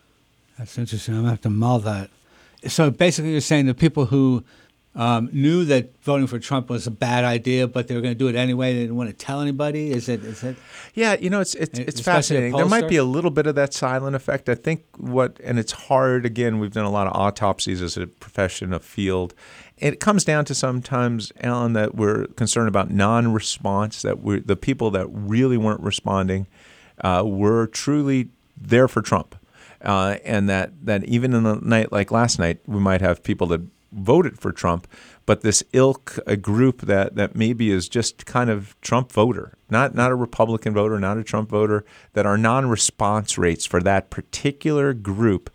That's 0.58 0.78
interesting. 0.78 1.16
I'm 1.16 1.22
gonna 1.22 1.32
have 1.32 1.42
to 1.42 1.50
mull 1.50 1.80
that. 1.80 2.10
So 2.68 2.92
basically, 2.92 3.32
you're 3.32 3.42
saying 3.42 3.68
the 3.68 3.74
people 3.74 4.08
who 4.08 4.44
um, 4.96 5.30
knew 5.32 5.66
that 5.66 5.94
voting 6.04 6.28
for 6.28 6.40
Trump 6.40 6.70
was 6.70 6.88
a 6.88 6.92
bad 6.92 7.24
idea, 7.24 7.68
but 7.68 7.88
they 7.88 7.96
were 7.96 8.02
going 8.02 8.14
to 8.14 8.18
do 8.18 8.28
it 8.28 8.36
anyway. 8.36 8.74
They 8.74 8.82
didn't 8.82 8.96
want 8.96 9.10
to 9.10 9.16
tell 9.16 9.40
anybody. 9.40 9.92
Is 9.92 10.10
it? 10.10 10.26
Is 10.26 10.44
it? 10.44 10.58
Yeah, 10.94 11.16
you 11.20 11.30
know, 11.30 11.40
it's 11.40 11.56
it's 11.56 11.78
it's 11.80 12.02
fascinating. 12.02 12.54
There 12.54 12.66
might 12.66 12.90
be 12.90 12.98
a 12.98 13.04
little 13.04 13.32
bit 13.32 13.48
of 13.48 13.56
that 13.56 13.74
silent 13.74 14.16
effect. 14.16 14.50
I 14.50 14.56
think 14.56 14.84
what, 14.98 15.40
and 15.44 15.60
it's 15.60 15.72
hard. 15.72 16.26
Again, 16.26 16.60
we've 16.60 16.74
done 16.74 16.86
a 16.86 16.90
lot 16.90 17.08
of 17.08 17.14
autopsies 17.14 17.82
as 17.82 17.98
a 17.98 18.08
profession, 18.08 18.74
a 18.74 18.80
field. 18.80 19.34
It 19.80 20.00
comes 20.00 20.24
down 20.24 20.46
to 20.46 20.56
sometimes, 20.56 21.32
Alan, 21.42 21.74
that 21.74 21.96
we're 21.96 22.28
concerned 22.28 22.68
about 22.68 22.92
non-response. 22.92 24.02
That 24.02 24.22
we 24.22 24.40
the 24.40 24.56
people 24.56 24.92
that 24.92 25.08
really 25.08 25.58
weren't 25.58 25.82
responding 25.82 26.48
uh, 27.02 27.24
were 27.26 27.68
truly 27.68 28.30
there 28.60 28.88
for 28.88 29.02
Trump, 29.02 29.36
uh, 29.82 30.18
and 30.26 30.50
that 30.50 30.86
that 30.86 31.04
even 31.06 31.34
in 31.34 31.46
a 31.46 31.56
night 31.56 31.92
like 31.92 32.12
last 32.12 32.40
night, 32.40 32.60
we 32.66 32.80
might 32.80 33.02
have 33.02 33.24
people 33.24 33.48
that 33.48 33.62
voted 33.92 34.40
for 34.40 34.52
Trump, 34.52 34.88
but 35.26 35.42
this 35.42 35.64
ilk, 35.74 36.20
a 36.28 36.38
group 36.38 36.82
that, 36.82 37.16
that 37.16 37.36
maybe 37.36 37.72
is 37.72 37.90
just 37.90 38.26
kind 38.26 38.50
of 38.50 38.80
Trump 38.82 39.12
voter, 39.12 39.54
not 39.70 39.96
not 39.96 40.12
a 40.12 40.16
Republican 40.16 40.74
voter, 40.74 41.00
not 41.00 41.18
a 41.18 41.24
Trump 41.24 41.50
voter, 41.50 41.86
that 42.14 42.26
our 42.26 42.38
non-response 42.38 43.38
rates 43.38 43.66
for 43.66 43.82
that 43.82 44.10
particular 44.10 44.94
group 44.94 45.50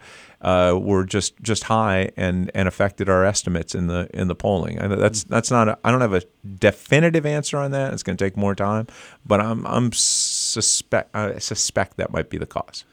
uh, 0.45 0.79
were 0.79 1.05
just 1.05 1.41
just 1.43 1.65
high 1.65 2.11
and 2.17 2.51
and 2.55 2.69
affected 2.69 3.09
our 3.09 3.25
estimates 3.25 3.75
in 3.75 3.87
the 3.87 4.09
in 4.13 4.29
the 4.29 4.35
polling. 4.35 4.79
And 4.79 4.93
that's 4.93 5.25
that's 5.25 5.51
not 5.51 5.81
I 5.83 5.91
don't 5.91 6.03
have 6.03 6.13
a 6.13 6.23
definitive 6.59 7.25
answer 7.25 7.57
on 7.57 7.71
that. 7.71 7.95
It's 7.95 8.03
going 8.03 8.17
to 8.17 8.25
take 8.25 8.37
more 8.37 8.55
time, 8.55 8.87
but 9.25 9.41
I'm 9.41 9.67
I'm 9.67 9.91
suspect 9.93 11.17
I 11.17 11.39
suspect 11.39 11.97
that 11.97 12.13
might 12.13 12.29
be 12.29 12.37
the 12.37 12.47
cause. 12.47 12.85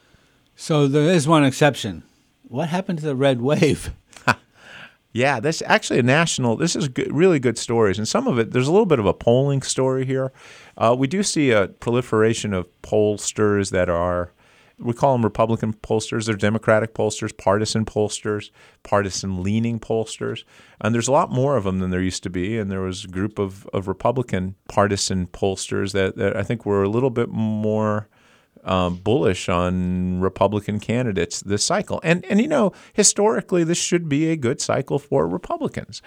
So 0.55 0.87
there 0.87 1.13
is 1.13 1.27
one 1.27 1.43
exception. 1.43 2.03
What 2.43 2.69
happened 2.69 2.99
to 2.99 3.05
the 3.05 3.15
red 3.15 3.41
wave? 3.41 3.91
Yeah, 5.13 5.41
this 5.41 5.61
actually 5.65 5.99
a 5.99 6.03
national. 6.03 6.55
This 6.55 6.73
is 6.73 6.87
good, 6.87 7.11
really 7.13 7.37
good 7.37 7.57
stories, 7.57 7.97
and 7.97 8.07
some 8.07 8.27
of 8.27 8.39
it 8.39 8.51
there's 8.51 8.69
a 8.69 8.71
little 8.71 8.85
bit 8.85 8.97
of 8.97 9.05
a 9.05 9.13
polling 9.13 9.61
story 9.61 10.05
here. 10.05 10.31
Uh, 10.77 10.95
we 10.97 11.05
do 11.05 11.21
see 11.21 11.51
a 11.51 11.67
proliferation 11.67 12.53
of 12.53 12.65
pollsters 12.81 13.71
that 13.71 13.89
are 13.89 14.31
we 14.81 14.93
call 14.93 15.13
them 15.13 15.23
Republican 15.23 15.73
pollsters. 15.73 16.25
They're 16.25 16.35
Democratic 16.35 16.93
pollsters, 16.93 17.35
partisan 17.35 17.85
pollsters, 17.85 18.49
partisan 18.83 19.43
leaning 19.43 19.79
pollsters. 19.79 20.43
And 20.79 20.93
there's 20.93 21.07
a 21.07 21.11
lot 21.11 21.31
more 21.31 21.57
of 21.57 21.63
them 21.63 21.79
than 21.79 21.89
there 21.91 22.01
used 22.01 22.23
to 22.23 22.29
be. 22.29 22.57
And 22.57 22.71
there 22.71 22.81
was 22.81 23.05
a 23.05 23.07
group 23.07 23.39
of, 23.39 23.67
of 23.73 23.87
Republican 23.87 24.55
partisan 24.67 25.27
pollsters 25.27 25.93
that, 25.93 26.17
that 26.17 26.35
I 26.35 26.43
think 26.43 26.65
were 26.65 26.83
a 26.83 26.89
little 26.89 27.09
bit 27.09 27.29
more 27.29 28.09
um, 28.63 28.97
bullish 28.97 29.49
on 29.49 30.19
Republican 30.19 30.79
candidates 30.79 31.41
this 31.41 31.63
cycle. 31.63 31.99
And 32.03 32.25
and 32.25 32.39
you 32.41 32.47
know, 32.47 32.73
historically, 32.93 33.63
this 33.63 33.77
should 33.77 34.09
be 34.09 34.29
a 34.29 34.35
good 34.35 34.61
cycle 34.61 34.99
for 34.99 35.27
Republicans. 35.27 36.01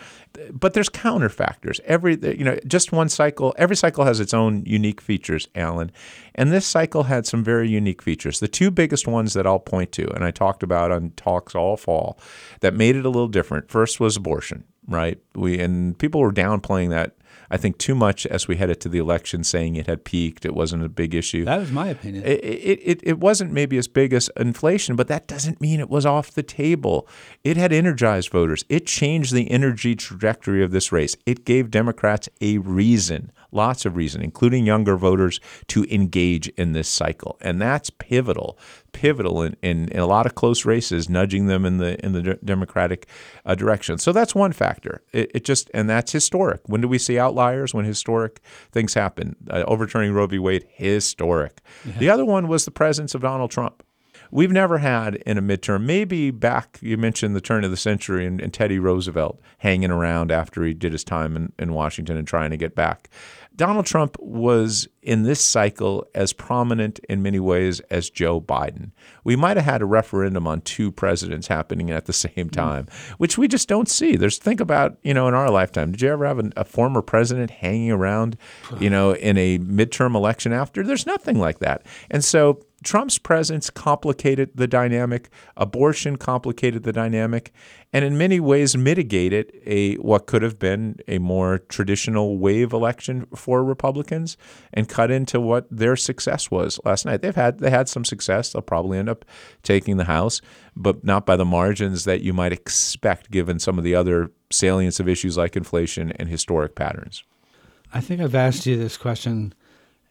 But 0.52 0.74
there's 0.74 0.88
counter 0.88 1.28
factors. 1.28 1.80
Every 1.84 2.16
you 2.16 2.44
know, 2.44 2.58
just 2.66 2.92
one 2.92 3.08
cycle. 3.08 3.54
Every 3.58 3.76
cycle 3.76 4.04
has 4.04 4.20
its 4.20 4.34
own 4.34 4.64
unique 4.66 5.00
features, 5.00 5.48
Alan. 5.54 5.92
And 6.34 6.52
this 6.52 6.66
cycle 6.66 7.04
had 7.04 7.26
some 7.26 7.44
very 7.44 7.68
unique 7.68 8.02
features. 8.02 8.40
The 8.40 8.48
two 8.48 8.70
biggest 8.70 9.06
ones 9.06 9.34
that 9.34 9.46
I'll 9.46 9.60
point 9.60 9.92
to, 9.92 10.12
and 10.14 10.24
I 10.24 10.30
talked 10.30 10.62
about 10.62 10.90
on 10.90 11.10
talks 11.16 11.54
all 11.54 11.76
fall, 11.76 12.18
that 12.60 12.74
made 12.74 12.96
it 12.96 13.06
a 13.06 13.10
little 13.10 13.28
different. 13.28 13.70
First 13.70 14.00
was 14.00 14.16
abortion. 14.16 14.64
Right, 14.86 15.18
we 15.34 15.58
and 15.60 15.98
people 15.98 16.20
were 16.20 16.32
downplaying 16.32 16.90
that 16.90 17.16
I 17.50 17.56
think, 17.56 17.78
too 17.78 17.94
much 17.94 18.26
as 18.26 18.48
we 18.48 18.56
headed 18.56 18.80
to 18.80 18.88
the 18.88 18.98
election, 18.98 19.44
saying 19.44 19.76
it 19.76 19.86
had 19.86 20.04
peaked. 20.04 20.44
It 20.44 20.54
wasn't 20.54 20.84
a 20.84 20.88
big 20.88 21.14
issue. 21.14 21.44
That 21.44 21.60
was 21.60 21.70
my 21.70 21.88
opinion. 21.88 22.24
It, 22.24 22.44
it, 22.44 22.80
it, 22.82 23.00
it 23.02 23.18
wasn't 23.18 23.52
maybe 23.52 23.76
as 23.78 23.88
big 23.88 24.12
as 24.12 24.30
inflation, 24.36 24.96
but 24.96 25.08
that 25.08 25.26
doesn't 25.26 25.60
mean 25.60 25.80
it 25.80 25.90
was 25.90 26.06
off 26.06 26.32
the 26.32 26.42
table. 26.42 27.06
It 27.42 27.56
had 27.56 27.72
energized 27.72 28.30
voters. 28.30 28.64
It 28.68 28.86
changed 28.86 29.32
the 29.32 29.50
energy 29.50 29.94
trajectory 29.94 30.62
of 30.62 30.70
this 30.70 30.90
race. 30.90 31.16
It 31.26 31.44
gave 31.44 31.70
Democrats 31.70 32.28
a 32.40 32.58
reason, 32.58 33.30
lots 33.54 33.86
of 33.86 33.96
reason, 33.96 34.20
including 34.22 34.66
younger 34.66 34.96
voters, 34.96 35.40
to 35.68 35.84
engage 35.92 36.48
in 36.50 36.72
this 36.72 36.88
cycle. 36.88 37.38
And 37.40 37.60
that's 37.60 37.90
pivotal 37.90 38.58
pivotal 38.94 39.42
in, 39.42 39.56
in, 39.60 39.88
in, 39.88 40.00
a 40.00 40.06
lot 40.06 40.24
of 40.24 40.34
close 40.34 40.64
races, 40.64 41.10
nudging 41.10 41.46
them 41.46 41.66
in 41.66 41.76
the 41.76 42.02
in 42.02 42.12
the 42.12 42.38
Democratic 42.42 43.06
uh, 43.44 43.54
direction. 43.54 43.98
So 43.98 44.12
that's 44.12 44.34
one 44.34 44.52
factor. 44.52 45.02
It, 45.12 45.30
it, 45.34 45.44
just 45.44 45.70
and 45.74 45.90
that's 45.90 46.12
historic. 46.12 46.62
When 46.66 46.80
do 46.80 46.88
we 46.88 46.98
see 46.98 47.18
outliers? 47.18 47.74
When 47.74 47.84
historic 47.84 48.40
things 48.72 48.94
happen. 48.94 49.36
Uh, 49.50 49.64
overturning 49.66 50.12
Roe 50.12 50.26
v. 50.26 50.38
Wade, 50.38 50.66
historic. 50.70 51.60
Yeah. 51.84 51.92
The 51.98 52.10
other 52.10 52.24
one 52.24 52.48
was 52.48 52.64
the 52.64 52.70
presence 52.70 53.14
of 53.14 53.20
Donald 53.20 53.50
Trump. 53.50 53.82
We've 54.30 54.50
never 54.50 54.78
had 54.78 55.16
in 55.16 55.38
a 55.38 55.42
midterm, 55.42 55.82
maybe 55.84 56.30
back, 56.30 56.78
you 56.80 56.96
mentioned 56.96 57.36
the 57.36 57.40
turn 57.40 57.64
of 57.64 57.70
the 57.70 57.76
century 57.76 58.26
and, 58.26 58.40
and 58.40 58.52
Teddy 58.52 58.78
Roosevelt 58.78 59.40
hanging 59.58 59.90
around 59.90 60.30
after 60.32 60.64
he 60.64 60.74
did 60.74 60.92
his 60.92 61.04
time 61.04 61.36
in, 61.36 61.52
in 61.58 61.72
Washington 61.72 62.16
and 62.16 62.26
trying 62.26 62.50
to 62.50 62.56
get 62.56 62.74
back. 62.74 63.10
Donald 63.56 63.86
Trump 63.86 64.16
was 64.18 64.88
in 65.02 65.22
this 65.22 65.40
cycle 65.40 66.04
as 66.14 66.32
prominent 66.32 66.98
in 67.08 67.22
many 67.22 67.38
ways 67.38 67.78
as 67.90 68.10
Joe 68.10 68.40
Biden. 68.40 68.90
We 69.22 69.36
might 69.36 69.56
have 69.56 69.66
had 69.66 69.82
a 69.82 69.86
referendum 69.86 70.46
on 70.48 70.62
two 70.62 70.90
presidents 70.90 71.46
happening 71.46 71.90
at 71.90 72.06
the 72.06 72.12
same 72.24 72.50
time, 72.50 72.86
mm. 72.86 73.10
which 73.12 73.38
we 73.38 73.46
just 73.46 73.68
don't 73.68 73.88
see. 73.88 74.16
There's 74.16 74.38
think 74.38 74.60
about, 74.60 74.96
you 75.02 75.14
know, 75.14 75.28
in 75.28 75.34
our 75.34 75.50
lifetime, 75.50 75.92
did 75.92 76.02
you 76.02 76.10
ever 76.10 76.26
have 76.26 76.38
a, 76.40 76.50
a 76.56 76.64
former 76.64 77.02
president 77.02 77.50
hanging 77.50 77.92
around, 77.92 78.36
you 78.80 78.90
know, 78.90 79.14
in 79.14 79.38
a 79.38 79.58
midterm 79.58 80.16
election 80.16 80.52
after? 80.52 80.82
There's 80.82 81.06
nothing 81.06 81.38
like 81.38 81.60
that. 81.60 81.86
And 82.10 82.24
so 82.24 82.60
Trump's 82.84 83.18
presence 83.18 83.70
complicated 83.70 84.50
the 84.54 84.68
dynamic, 84.68 85.30
abortion 85.56 86.16
complicated 86.16 86.84
the 86.84 86.92
dynamic, 86.92 87.52
and 87.92 88.04
in 88.04 88.16
many 88.16 88.38
ways 88.40 88.76
mitigated 88.76 89.52
a 89.64 89.94
what 89.96 90.26
could 90.26 90.42
have 90.42 90.58
been 90.58 90.98
a 91.08 91.18
more 91.18 91.58
traditional 91.58 92.38
wave 92.38 92.72
election 92.72 93.26
for 93.34 93.64
Republicans 93.64 94.36
and 94.72 94.88
cut 94.88 95.10
into 95.10 95.40
what 95.40 95.66
their 95.70 95.96
success 95.96 96.50
was 96.50 96.78
last 96.84 97.06
night. 97.06 97.22
They've 97.22 97.34
had 97.34 97.58
they 97.58 97.70
had 97.70 97.88
some 97.88 98.04
success. 98.04 98.52
They'll 98.52 98.62
probably 98.62 98.98
end 98.98 99.08
up 99.08 99.24
taking 99.62 99.96
the 99.96 100.04
House, 100.04 100.40
but 100.76 101.02
not 101.02 101.24
by 101.24 101.36
the 101.36 101.44
margins 101.44 102.04
that 102.04 102.20
you 102.20 102.32
might 102.32 102.52
expect 102.52 103.30
given 103.30 103.58
some 103.58 103.78
of 103.78 103.84
the 103.84 103.94
other 103.94 104.30
salience 104.50 105.00
of 105.00 105.08
issues 105.08 105.36
like 105.36 105.56
inflation 105.56 106.12
and 106.12 106.28
historic 106.28 106.74
patterns. 106.74 107.24
I 107.92 108.00
think 108.00 108.20
I've 108.20 108.34
asked 108.34 108.66
you 108.66 108.76
this 108.76 108.96
question 108.96 109.54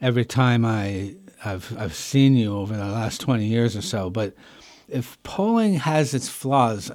every 0.01 0.25
time 0.25 0.65
I 0.65 1.15
I've 1.45 1.75
I've 1.77 1.95
seen 1.95 2.35
you 2.35 2.55
over 2.57 2.75
the 2.75 2.85
last 2.85 3.21
twenty 3.21 3.45
years 3.45 3.75
or 3.75 3.81
so. 3.81 4.09
But 4.09 4.33
if 4.87 5.21
polling 5.23 5.75
has 5.75 6.13
its 6.13 6.29
flaws, 6.29 6.91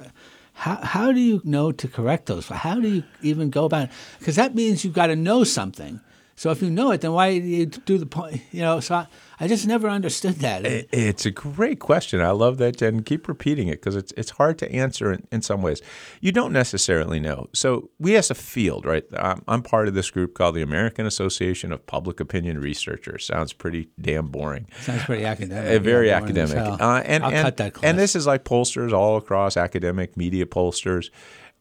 how 0.53 0.75
how 0.77 1.11
do 1.11 1.19
you 1.19 1.41
know 1.43 1.71
to 1.71 1.87
correct 1.87 2.25
those? 2.25 2.47
How 2.47 2.79
do 2.79 2.87
you 2.87 3.03
even 3.21 3.49
go 3.49 3.65
about 3.65 3.83
it? 3.83 3.89
Because 4.19 4.35
that 4.35 4.55
means 4.55 4.83
you've 4.83 4.93
got 4.93 5.07
to 5.07 5.15
know 5.15 5.43
something. 5.43 6.01
So 6.39 6.51
if 6.51 6.61
you 6.61 6.69
know 6.69 6.91
it, 6.91 7.01
then 7.01 7.11
why 7.11 7.37
do 7.37 7.45
you 7.45 7.65
do 7.65 7.97
the 7.97 8.05
point? 8.05 8.41
You 8.53 8.61
know, 8.61 8.79
so 8.79 8.95
I, 8.95 9.07
I 9.41 9.49
just 9.49 9.67
never 9.67 9.89
understood 9.89 10.35
that. 10.35 10.61
It's 10.65 11.25
a 11.25 11.31
great 11.31 11.79
question. 11.79 12.21
I 12.21 12.31
love 12.31 12.59
that, 12.59 12.81
and 12.81 13.05
keep 13.05 13.27
repeating 13.27 13.67
it 13.67 13.81
because 13.81 13.97
it's 13.97 14.13
it's 14.15 14.29
hard 14.31 14.57
to 14.59 14.71
answer 14.71 15.11
in, 15.11 15.27
in 15.33 15.41
some 15.41 15.61
ways. 15.61 15.81
You 16.21 16.31
don't 16.31 16.53
necessarily 16.53 17.19
know. 17.19 17.49
So 17.51 17.89
we 17.99 18.15
as 18.15 18.31
a 18.31 18.35
field, 18.35 18.85
right? 18.85 19.03
I'm, 19.17 19.43
I'm 19.49 19.61
part 19.61 19.89
of 19.89 19.95
this 19.95 20.09
group 20.09 20.33
called 20.33 20.55
the 20.55 20.61
American 20.61 21.05
Association 21.05 21.73
of 21.73 21.85
Public 21.85 22.21
Opinion 22.21 22.61
Researchers. 22.61 23.25
Sounds 23.25 23.51
pretty 23.51 23.89
damn 23.99 24.27
boring. 24.27 24.67
Sounds 24.79 25.03
pretty 25.03 25.25
academic. 25.25 25.75
Uh, 25.75 25.83
very 25.83 26.09
academic. 26.09 26.55
Uh, 26.55 27.01
and 27.05 27.25
I'll 27.25 27.33
and, 27.33 27.43
cut 27.43 27.57
that 27.57 27.73
class. 27.73 27.89
and 27.89 27.99
this 27.99 28.15
is 28.15 28.25
like 28.25 28.45
pollsters 28.45 28.93
all 28.93 29.17
across 29.17 29.57
academic 29.57 30.15
media 30.15 30.45
pollsters 30.45 31.09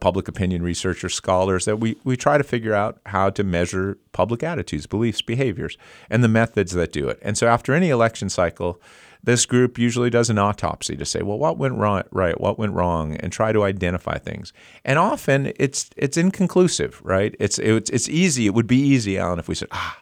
public 0.00 0.28
opinion 0.28 0.62
researchers, 0.62 1.14
scholars, 1.14 1.64
that 1.64 1.80
we, 1.80 1.96
we 2.04 2.16
try 2.16 2.38
to 2.38 2.44
figure 2.44 2.74
out 2.74 3.00
how 3.06 3.30
to 3.30 3.42
measure 3.42 3.98
public 4.12 4.42
attitudes, 4.42 4.86
beliefs, 4.86 5.22
behaviors, 5.22 5.76
and 6.08 6.22
the 6.22 6.28
methods 6.28 6.72
that 6.72 6.92
do 6.92 7.08
it. 7.08 7.18
And 7.22 7.36
so 7.36 7.48
after 7.48 7.74
any 7.74 7.90
election 7.90 8.28
cycle, 8.28 8.80
this 9.22 9.46
group 9.46 9.78
usually 9.78 10.10
does 10.10 10.30
an 10.30 10.38
autopsy 10.38 10.96
to 10.96 11.04
say, 11.04 11.22
well, 11.22 11.38
what 11.38 11.58
went 11.58 11.74
right, 11.74 12.06
right, 12.12 12.40
what 12.40 12.58
went 12.58 12.72
wrong, 12.72 13.16
and 13.16 13.32
try 13.32 13.52
to 13.52 13.64
identify 13.64 14.18
things. 14.18 14.52
And 14.84 14.98
often 14.98 15.52
it's 15.56 15.90
it's 15.96 16.16
inconclusive, 16.16 17.00
right? 17.02 17.34
It's 17.40 17.58
it's 17.58 17.90
it's 17.90 18.08
easy. 18.08 18.46
It 18.46 18.54
would 18.54 18.68
be 18.68 18.78
easy, 18.78 19.18
Alan, 19.18 19.40
if 19.40 19.48
we 19.48 19.56
said, 19.56 19.68
ah, 19.72 19.98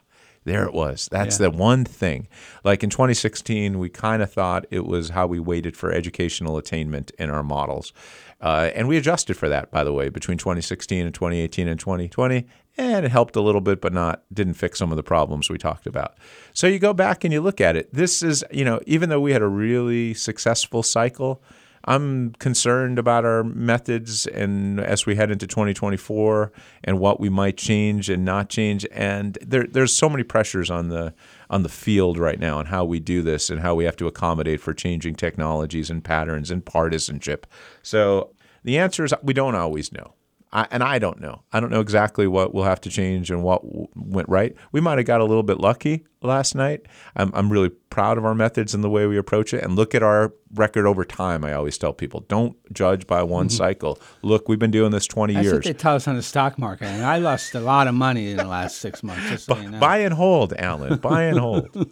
there 0.47 0.65
it 0.65 0.73
was. 0.73 1.07
That's 1.11 1.39
yeah. 1.39 1.49
the 1.49 1.51
one 1.51 1.85
thing. 1.85 2.27
Like 2.63 2.83
in 2.83 2.89
2016, 2.89 3.77
we 3.77 3.89
kind 3.89 4.23
of 4.23 4.31
thought 4.31 4.65
it 4.71 4.85
was 4.85 5.09
how 5.09 5.27
we 5.27 5.39
weighted 5.39 5.77
for 5.77 5.91
educational 5.91 6.57
attainment 6.57 7.11
in 7.19 7.29
our 7.29 7.43
models. 7.43 7.93
Uh, 8.39 8.71
and 8.75 8.87
we 8.87 8.97
adjusted 8.97 9.35
for 9.35 9.49
that, 9.49 9.71
by 9.71 9.83
the 9.83 9.93
way, 9.93 10.09
between 10.09 10.37
2016 10.37 11.05
and 11.05 11.13
2018 11.13 11.67
and 11.67 11.79
2020. 11.79 12.47
And 12.77 13.05
it 13.05 13.11
helped 13.11 13.35
a 13.35 13.41
little 13.41 13.61
bit, 13.61 13.81
but 13.81 13.93
not 13.93 14.23
didn't 14.31 14.53
fix 14.53 14.79
some 14.79 14.91
of 14.91 14.97
the 14.97 15.03
problems 15.03 15.49
we 15.49 15.57
talked 15.57 15.87
about. 15.87 16.15
So 16.53 16.67
you 16.67 16.79
go 16.79 16.93
back 16.93 17.23
and 17.23 17.33
you 17.33 17.41
look 17.41 17.59
at 17.59 17.75
it. 17.75 17.91
This 17.93 18.21
is, 18.21 18.43
you 18.51 18.63
know, 18.63 18.79
even 18.85 19.09
though 19.09 19.19
we 19.19 19.33
had 19.33 19.41
a 19.41 19.47
really 19.47 20.13
successful 20.13 20.83
cycle, 20.83 21.41
I'm 21.87 22.33
concerned 22.33 22.99
about 22.99 23.23
our 23.23 23.45
methods 23.45 24.27
and 24.27 24.79
as 24.81 25.05
we 25.05 25.15
head 25.15 25.31
into 25.31 25.47
2024 25.47 26.51
and 26.83 26.99
what 26.99 27.19
we 27.21 27.29
might 27.29 27.55
change 27.55 28.09
and 28.09 28.25
not 28.25 28.49
change. 28.49 28.85
And 28.91 29.37
there, 29.41 29.65
there's 29.65 29.93
so 29.93 30.09
many 30.09 30.23
pressures 30.23 30.69
on 30.69 30.89
the 30.89 31.13
on 31.49 31.63
the 31.63 31.69
field 31.69 32.17
right 32.17 32.39
now 32.39 32.59
and 32.59 32.67
how 32.67 32.83
we 32.83 32.99
do 32.99 33.21
this 33.21 33.49
and 33.49 33.61
how 33.61 33.73
we 33.73 33.85
have 33.85 33.95
to 33.95 34.07
accommodate 34.07 34.59
for 34.59 34.73
changing 34.73 35.15
technologies 35.15 35.89
and 35.89 36.03
patterns 36.03 36.51
and 36.51 36.65
partisanship. 36.65 37.47
So 37.81 38.31
the 38.65 38.77
answer 38.77 39.05
is 39.05 39.13
we 39.23 39.33
don't 39.33 39.55
always 39.55 39.93
know. 39.93 40.16
I, 40.53 40.65
and 40.71 40.81
I 40.81 40.97
don't 40.97 41.19
know. 41.19 41.43
I 41.51 41.59
don't 41.59 41.71
know 41.71 41.81
exactly 41.81 42.25
what 42.25 42.53
we'll 42.53 42.63
have 42.63 42.79
to 42.81 42.89
change 42.89 43.29
and 43.29 43.43
what 43.43 43.63
w- 43.63 43.87
went 43.95 44.29
right. 44.29 44.55
We 44.71 44.79
might 44.79 44.97
have 44.97 45.05
got 45.05 45.19
a 45.19 45.25
little 45.25 45.43
bit 45.43 45.59
lucky 45.59 46.05
last 46.21 46.55
night. 46.55 46.85
I'm, 47.17 47.31
I'm 47.33 47.51
really 47.51 47.69
proud 47.69 48.17
of 48.17 48.23
our 48.23 48.33
methods 48.33 48.73
and 48.73 48.81
the 48.81 48.89
way 48.89 49.05
we 49.07 49.17
approach 49.17 49.53
it. 49.53 49.61
And 49.63 49.75
look 49.75 49.93
at 49.93 50.03
our 50.03 50.33
record 50.53 50.85
over 50.85 51.03
time. 51.03 51.43
I 51.43 51.53
always 51.53 51.77
tell 51.77 51.91
people 51.91 52.21
don't 52.29 52.55
judge 52.73 53.07
by 53.07 53.23
one 53.23 53.47
mm-hmm. 53.47 53.57
cycle. 53.57 53.99
Look, 54.21 54.47
we've 54.47 54.57
been 54.57 54.71
doing 54.71 54.91
this 54.91 55.05
20 55.05 55.33
That's 55.33 55.43
years. 55.43 55.55
what 55.55 55.63
they 55.65 55.73
tell 55.73 55.95
us 55.95 56.07
on 56.07 56.15
the 56.15 56.23
stock 56.23 56.57
market. 56.57 56.85
And 56.85 57.03
I 57.03 57.17
lost 57.17 57.53
a 57.53 57.59
lot 57.59 57.87
of 57.87 57.93
money 57.93 58.31
in 58.31 58.37
the 58.37 58.45
last 58.45 58.77
six 58.77 59.03
months. 59.03 59.43
so 59.43 59.57
you 59.57 59.69
know. 59.69 59.79
Buy 59.79 59.97
and 59.99 60.13
hold, 60.13 60.53
Alan. 60.53 60.97
Buy 60.97 61.23
and 61.23 61.39
hold. 61.39 61.91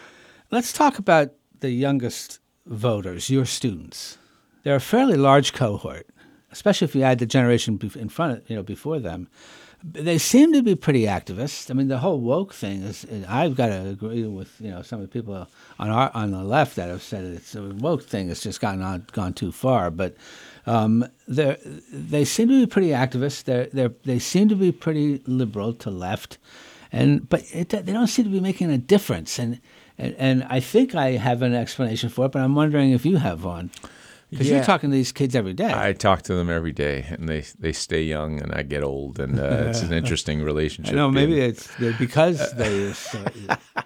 Let's 0.50 0.72
talk 0.72 0.98
about 0.98 1.32
the 1.60 1.70
youngest 1.70 2.40
voters, 2.64 3.28
your 3.28 3.44
students. 3.44 4.16
They're 4.62 4.76
a 4.76 4.80
fairly 4.80 5.16
large 5.16 5.52
cohort. 5.52 6.06
Especially 6.52 6.86
if 6.86 6.94
you 6.94 7.02
add 7.02 7.18
the 7.18 7.26
generation 7.26 7.78
in 7.96 8.08
front, 8.08 8.38
of, 8.38 8.50
you 8.50 8.56
know, 8.56 8.62
before 8.62 8.98
them, 8.98 9.28
they 9.82 10.18
seem 10.18 10.52
to 10.52 10.62
be 10.62 10.74
pretty 10.74 11.02
activist. 11.02 11.70
I 11.70 11.74
mean, 11.74 11.88
the 11.88 11.98
whole 11.98 12.20
woke 12.20 12.52
thing 12.52 12.82
is. 12.82 13.06
I've 13.28 13.54
got 13.54 13.68
to 13.68 13.88
agree 13.88 14.24
with 14.24 14.60
you 14.60 14.70
know 14.70 14.82
some 14.82 15.00
of 15.00 15.08
the 15.08 15.12
people 15.12 15.46
on 15.78 15.90
our 15.90 16.10
on 16.14 16.32
the 16.32 16.42
left 16.42 16.76
that 16.76 16.88
have 16.88 17.02
said 17.02 17.24
it's 17.24 17.52
the 17.52 17.62
woke 17.62 18.02
thing 18.02 18.28
has 18.28 18.40
just 18.40 18.60
gone 18.60 18.82
on 18.82 19.06
gone 19.12 19.34
too 19.34 19.52
far. 19.52 19.90
But 19.90 20.16
um, 20.66 21.06
they 21.28 21.56
they 21.92 22.24
seem 22.24 22.48
to 22.48 22.60
be 22.60 22.66
pretty 22.66 22.88
activist. 22.88 23.44
They 23.44 23.68
they 23.72 23.88
they 24.04 24.18
seem 24.18 24.48
to 24.48 24.56
be 24.56 24.72
pretty 24.72 25.22
liberal 25.26 25.72
to 25.74 25.90
left, 25.90 26.38
and 26.90 27.28
but 27.28 27.44
it, 27.52 27.68
they 27.68 27.92
don't 27.92 28.08
seem 28.08 28.24
to 28.24 28.32
be 28.32 28.40
making 28.40 28.70
a 28.70 28.78
difference. 28.78 29.38
And, 29.38 29.60
and 29.96 30.14
and 30.18 30.44
I 30.50 30.58
think 30.58 30.96
I 30.96 31.12
have 31.12 31.42
an 31.42 31.54
explanation 31.54 32.08
for 32.08 32.26
it, 32.26 32.32
but 32.32 32.42
I'm 32.42 32.56
wondering 32.56 32.90
if 32.90 33.06
you 33.06 33.18
have 33.18 33.44
one. 33.44 33.70
Because 34.30 34.48
yeah. 34.48 34.56
you're 34.56 34.64
talking 34.64 34.90
to 34.90 34.96
these 34.96 35.12
kids 35.12 35.34
every 35.34 35.54
day. 35.54 35.72
I 35.74 35.94
talk 35.94 36.22
to 36.22 36.34
them 36.34 36.50
every 36.50 36.72
day, 36.72 37.06
and 37.08 37.28
they, 37.28 37.44
they 37.58 37.72
stay 37.72 38.02
young, 38.02 38.42
and 38.42 38.52
I 38.52 38.62
get 38.62 38.82
old, 38.82 39.18
and 39.18 39.38
uh, 39.40 39.42
it's 39.68 39.80
an 39.80 39.92
interesting 39.92 40.42
relationship. 40.42 40.94
No, 40.94 41.10
maybe 41.10 41.40
it's 41.40 41.68
because 41.98 42.52
they. 42.56 42.90
Are. 42.90 43.58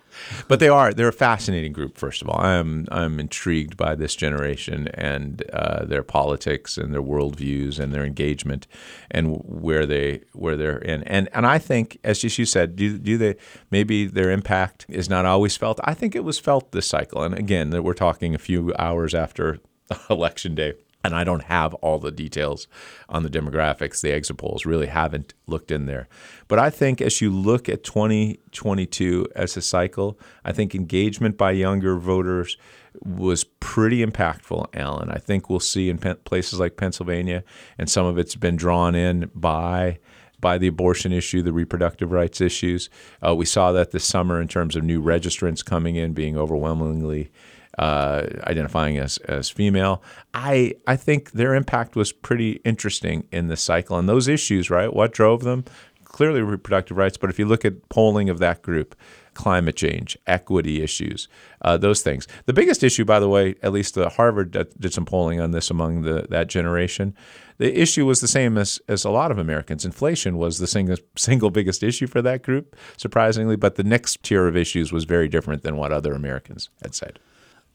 But 0.49 0.61
they 0.61 0.69
are 0.69 0.93
they're 0.93 1.09
a 1.09 1.13
fascinating 1.13 1.73
group. 1.73 1.97
First 1.97 2.23
of 2.23 2.29
all, 2.29 2.41
I'm 2.41 2.87
I'm 2.91 3.19
intrigued 3.19 3.77
by 3.77 3.95
this 3.95 4.15
generation 4.15 4.89
and 4.89 5.43
uh, 5.53 5.85
their 5.85 6.03
politics 6.03 6.77
and 6.77 6.93
their 6.93 7.03
worldviews 7.03 7.79
and 7.79 7.93
their 7.95 8.05
engagement, 8.05 8.67
and 9.11 9.43
where 9.45 9.87
they 9.87 10.21
where 10.33 10.57
they're 10.57 10.79
in. 10.79 11.03
And 11.05 11.29
and 11.33 11.47
I 11.47 11.59
think, 11.59 11.99
as 12.05 12.23
you 12.23 12.45
said, 12.45 12.77
do 12.77 12.99
do 12.99 13.17
they 13.17 13.37
maybe 13.71 14.07
their 14.07 14.31
impact 14.31 14.87
is 14.89 15.09
not 15.09 15.25
always 15.25 15.57
felt. 15.57 15.81
I 15.85 15.95
think 15.95 16.15
it 16.15 16.25
was 16.25 16.39
felt 16.39 16.73
this 16.73 16.87
cycle. 16.87 17.23
And 17.23 17.35
again, 17.35 17.71
that 17.71 17.83
we're 17.83 17.95
talking 17.95 18.35
a 18.35 18.39
few 18.39 18.73
hours 18.79 19.15
after 19.15 19.61
election 20.11 20.55
day. 20.55 20.75
And 21.05 21.17
I 21.17 21.25
don't 21.25 21.45
have 21.45 21.75
all 21.75 21.99
the 21.99 22.13
details 22.13 22.69
on 23.09 23.25
the 23.25 23.29
demographics. 23.29 24.01
The 24.01 24.13
exit 24.13 24.37
polls 24.37 24.65
really 24.65 24.87
haven't 24.87 25.35
looked 25.49 25.73
in 25.73 25.87
there. 25.87 26.09
But 26.47 26.61
I 26.61 26.71
think 26.71 27.01
as 27.01 27.21
you 27.21 27.31
look 27.31 27.69
at 27.69 27.83
2022 27.83 29.27
as 29.35 29.57
a 29.57 29.63
cycle, 29.63 30.17
I 30.45 30.53
think 30.53 30.77
engagement 30.77 31.37
by 31.37 31.53
younger 31.53 31.97
voters 31.97 32.57
was 33.01 33.45
pretty 33.45 34.05
impactful, 34.05 34.67
Alan. 34.75 35.11
I 35.11 35.19
think 35.19 35.49
we'll 35.51 35.61
see 35.61 35.89
in 35.89 35.99
places 35.99 36.61
like 36.61 36.77
Pennsylvania, 36.77 37.43
and 37.79 37.91
some 37.91 38.07
of 38.07 38.19
it's 38.19 38.37
been 38.37 38.57
drawn 38.57 38.95
in 38.95 39.31
by 39.35 39.99
by 40.41 40.59
the 40.59 40.67
abortion 40.67 41.13
issue, 41.13 41.41
the 41.41 41.53
reproductive 41.53 42.11
rights 42.11 42.41
issues. 42.41 42.91
Uh, 43.25 43.33
we 43.33 43.45
saw 43.45 43.71
that 43.71 43.93
this 43.93 44.05
summer 44.05 44.41
in 44.41 44.49
terms 44.49 44.75
of 44.75 44.83
new 44.83 45.01
registrants 45.01 45.65
coming 45.65 45.95
in 45.95 46.13
being 46.13 46.37
overwhelmingly 46.37 47.31
uh, 47.79 48.27
identifying 48.45 48.99
as, 48.99 49.19
as 49.19 49.51
female. 49.51 50.03
I 50.35 50.75
I 50.87 50.97
think 50.97 51.33
their 51.33 51.55
impact 51.55 51.97
was 51.97 52.13
pretty 52.13 52.61
interesting 52.65 53.27
in 53.33 53.49
this 53.49 53.63
cycle. 53.63 53.99
And 53.99 54.09
those 54.09 54.29
issues, 54.29 54.71
right? 54.71 54.93
What 54.93 55.13
drove 55.13 55.43
them? 55.43 55.65
Clearly 56.05 56.43
reproductive 56.43 56.99
rights, 56.99 57.17
but 57.17 57.31
if 57.31 57.39
you 57.39 57.47
look 57.47 57.65
at 57.65 57.89
polling 57.89 58.29
of 58.29 58.39
that 58.39 58.61
group, 58.61 58.95
climate 59.33 59.77
change, 59.77 60.19
equity 60.27 60.83
issues, 60.83 61.27
uh, 61.63 61.79
those 61.79 62.03
things. 62.03 62.29
The 62.45 62.53
biggest 62.53 62.85
issue, 62.85 63.07
by 63.07 63.19
the 63.19 63.31
way, 63.31 63.55
at 63.63 63.73
least 63.73 63.95
the 63.95 64.11
Harvard 64.11 64.51
did 64.79 64.93
some 64.93 65.07
polling 65.07 65.41
on 65.41 65.53
this 65.53 65.71
among 65.71 66.03
the 66.03 66.27
that 66.29 66.49
generation. 66.49 67.15
The 67.57 67.81
issue 67.81 68.05
was 68.05 68.21
the 68.21 68.29
same 68.29 68.59
as, 68.59 68.81
as 68.89 69.05
a 69.05 69.11
lot 69.11 69.31
of 69.31 69.39
Americans. 69.39 69.87
Inflation 69.87 70.37
was 70.37 70.59
the 70.59 70.67
single, 70.67 70.99
single 71.17 71.49
biggest 71.49 71.83
issue 71.83 72.07
for 72.07 72.21
that 72.21 72.43
group, 72.43 72.77
surprisingly, 72.99 73.57
but 73.57 73.77
the 73.77 73.85
next 73.85 74.23
tier 74.23 74.47
of 74.47 74.57
issues 74.57 74.93
was 74.93 75.05
very 75.05 75.29
different 75.29 75.63
than 75.63 75.77
what 75.77 75.93
other 75.93 76.13
Americans 76.13 76.69
had 76.83 76.95
said 76.95 77.19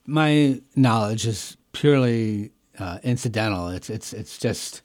my 0.08 0.62
knowledge 0.76 1.28
is 1.28 1.58
purely 1.74 2.52
uh, 2.80 2.98
incidental. 3.04 3.68
It's 3.68 3.90
it's 3.90 4.14
it's 4.14 4.38
just, 4.38 4.82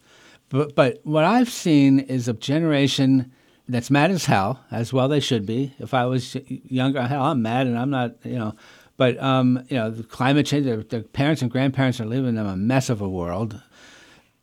but 0.50 0.74
but 0.74 1.00
what 1.04 1.24
I've 1.24 1.48
seen 1.50 2.00
is 2.00 2.28
a 2.28 2.34
generation 2.34 3.32
that's 3.68 3.90
mad 3.90 4.10
as 4.10 4.26
hell, 4.26 4.60
as 4.70 4.92
well 4.92 5.08
they 5.08 5.20
should 5.20 5.46
be. 5.46 5.72
If 5.78 5.94
I 5.94 6.04
was 6.04 6.36
younger, 6.46 7.02
hell, 7.02 7.22
I'm 7.22 7.40
mad, 7.40 7.66
and 7.66 7.78
I'm 7.78 7.90
not, 7.90 8.16
you 8.24 8.38
know. 8.38 8.54
But 8.96 9.22
um, 9.22 9.64
you 9.68 9.76
know, 9.76 9.90
the 9.90 10.02
climate 10.02 10.46
change. 10.46 10.66
Their, 10.66 10.82
their 10.82 11.02
parents 11.02 11.40
and 11.40 11.50
grandparents 11.50 12.00
are 12.00 12.06
leaving 12.06 12.34
them 12.34 12.46
a 12.46 12.56
mess 12.56 12.90
of 12.90 13.00
a 13.00 13.08
world. 13.08 13.60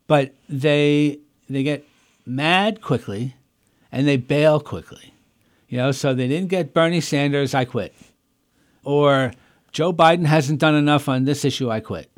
But 0.07 0.33
they 0.47 1.19
they 1.49 1.63
get 1.63 1.85
mad 2.25 2.81
quickly, 2.81 3.35
and 3.91 4.07
they 4.07 4.17
bail 4.17 4.59
quickly. 4.59 5.13
You 5.67 5.77
know, 5.77 5.91
so 5.91 6.15
they 6.15 6.27
didn't 6.27 6.49
get 6.49 6.73
Bernie 6.73 7.01
Sanders. 7.01 7.53
I 7.53 7.65
quit, 7.65 7.93
or 8.83 9.33
Joe 9.71 9.93
Biden 9.93 10.25
hasn't 10.25 10.59
done 10.59 10.75
enough 10.75 11.07
on 11.09 11.25
this 11.25 11.45
issue. 11.45 11.69
I 11.69 11.79
quit. 11.79 12.11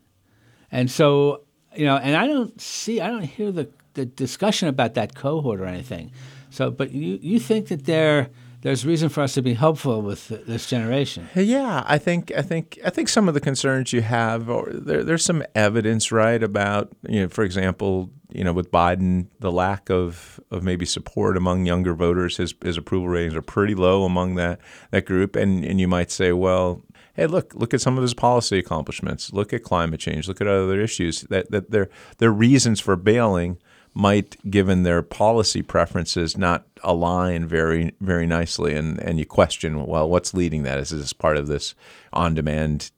And 0.72 0.90
so, 0.90 1.44
you 1.76 1.86
know, 1.86 1.98
and 1.98 2.16
I 2.16 2.28
don't 2.28 2.60
see, 2.60 3.02
I 3.02 3.08
don't 3.08 3.24
hear 3.24 3.52
the, 3.52 3.70
the 3.94 4.06
discussion 4.06 4.68
about 4.68 4.94
that 4.94 5.16
cohort 5.16 5.60
or 5.60 5.66
anything. 5.66 6.12
So, 6.50 6.72
but 6.72 6.92
you, 6.92 7.20
you 7.22 7.40
think 7.40 7.68
that 7.68 7.86
there, 7.86 8.30
there's 8.62 8.86
reason 8.86 9.10
for 9.10 9.22
us 9.22 9.34
to 9.34 9.42
be 9.42 9.56
hopeful 9.56 10.02
with 10.02 10.28
this 10.28 10.68
generation. 10.68 11.28
Yeah, 11.34 11.84
I 11.86 11.98
think 11.98 12.32
I 12.32 12.44
think 12.44 12.78
I 12.86 12.92
think 12.92 13.10
some 13.10 13.28
of 13.28 13.34
the 13.34 13.40
concerns 13.40 13.92
you 13.92 14.02
have, 14.02 14.50
or 14.50 14.70
there, 14.72 15.04
there's 15.04 15.26
some 15.26 15.44
evidence, 15.56 16.12
right, 16.12 16.42
about 16.42 16.92
you 17.08 17.22
know, 17.22 17.28
for 17.28 17.44
example, 17.44 18.12
you 18.32 18.44
know, 18.44 18.54
with 18.54 18.72
Biden, 18.72 19.28
the 19.40 19.52
lack 19.52 19.90
of, 19.90 20.40
of 20.52 20.64
maybe 20.64 20.86
support 20.86 21.38
among 21.38 21.66
younger 21.66 21.96
voters, 21.96 22.38
his 22.38 22.54
his 22.64 22.78
approval 22.78 23.10
ratings 23.10 23.34
are 23.34 23.42
pretty 23.42 23.74
low 23.74 24.04
among 24.04 24.36
that 24.36 24.60
that 24.92 25.06
group, 25.08 25.36
and 25.36 25.66
and 25.66 25.82
you 25.82 25.88
might 25.88 26.12
say, 26.12 26.32
well, 26.32 26.84
hey, 27.22 27.28
look, 27.28 27.54
look 27.54 27.74
at 27.74 27.82
some 27.82 27.98
of 27.98 28.02
his 28.02 28.16
policy 28.16 28.58
accomplishments. 28.58 29.32
Look 29.32 29.54
at 29.54 29.62
climate 29.64 30.00
change. 30.00 30.28
Look 30.28 30.42
at 30.42 30.48
other 30.48 30.82
issues. 30.82 31.22
That 31.22 31.52
that 31.52 31.70
their 31.70 31.90
their 32.18 32.32
reasons 32.32 32.80
for 32.80 32.96
bailing 32.96 33.58
might, 33.94 34.38
given 34.50 34.84
their 34.84 35.02
policy 35.02 35.62
preferences, 35.62 36.36
not 36.36 36.66
align 36.84 37.46
very 37.46 37.94
very 38.02 38.26
nicely. 38.26 38.74
And 38.74 39.00
and 39.00 39.20
you 39.20 39.26
question, 39.26 39.86
well, 39.86 40.10
what's 40.10 40.34
leading 40.34 40.64
that? 40.64 40.80
Is 40.80 40.90
this 40.90 41.14
part 41.14 41.38
of 41.38 41.48
this 41.48 41.76
on 42.12 42.34
demand 42.34 42.92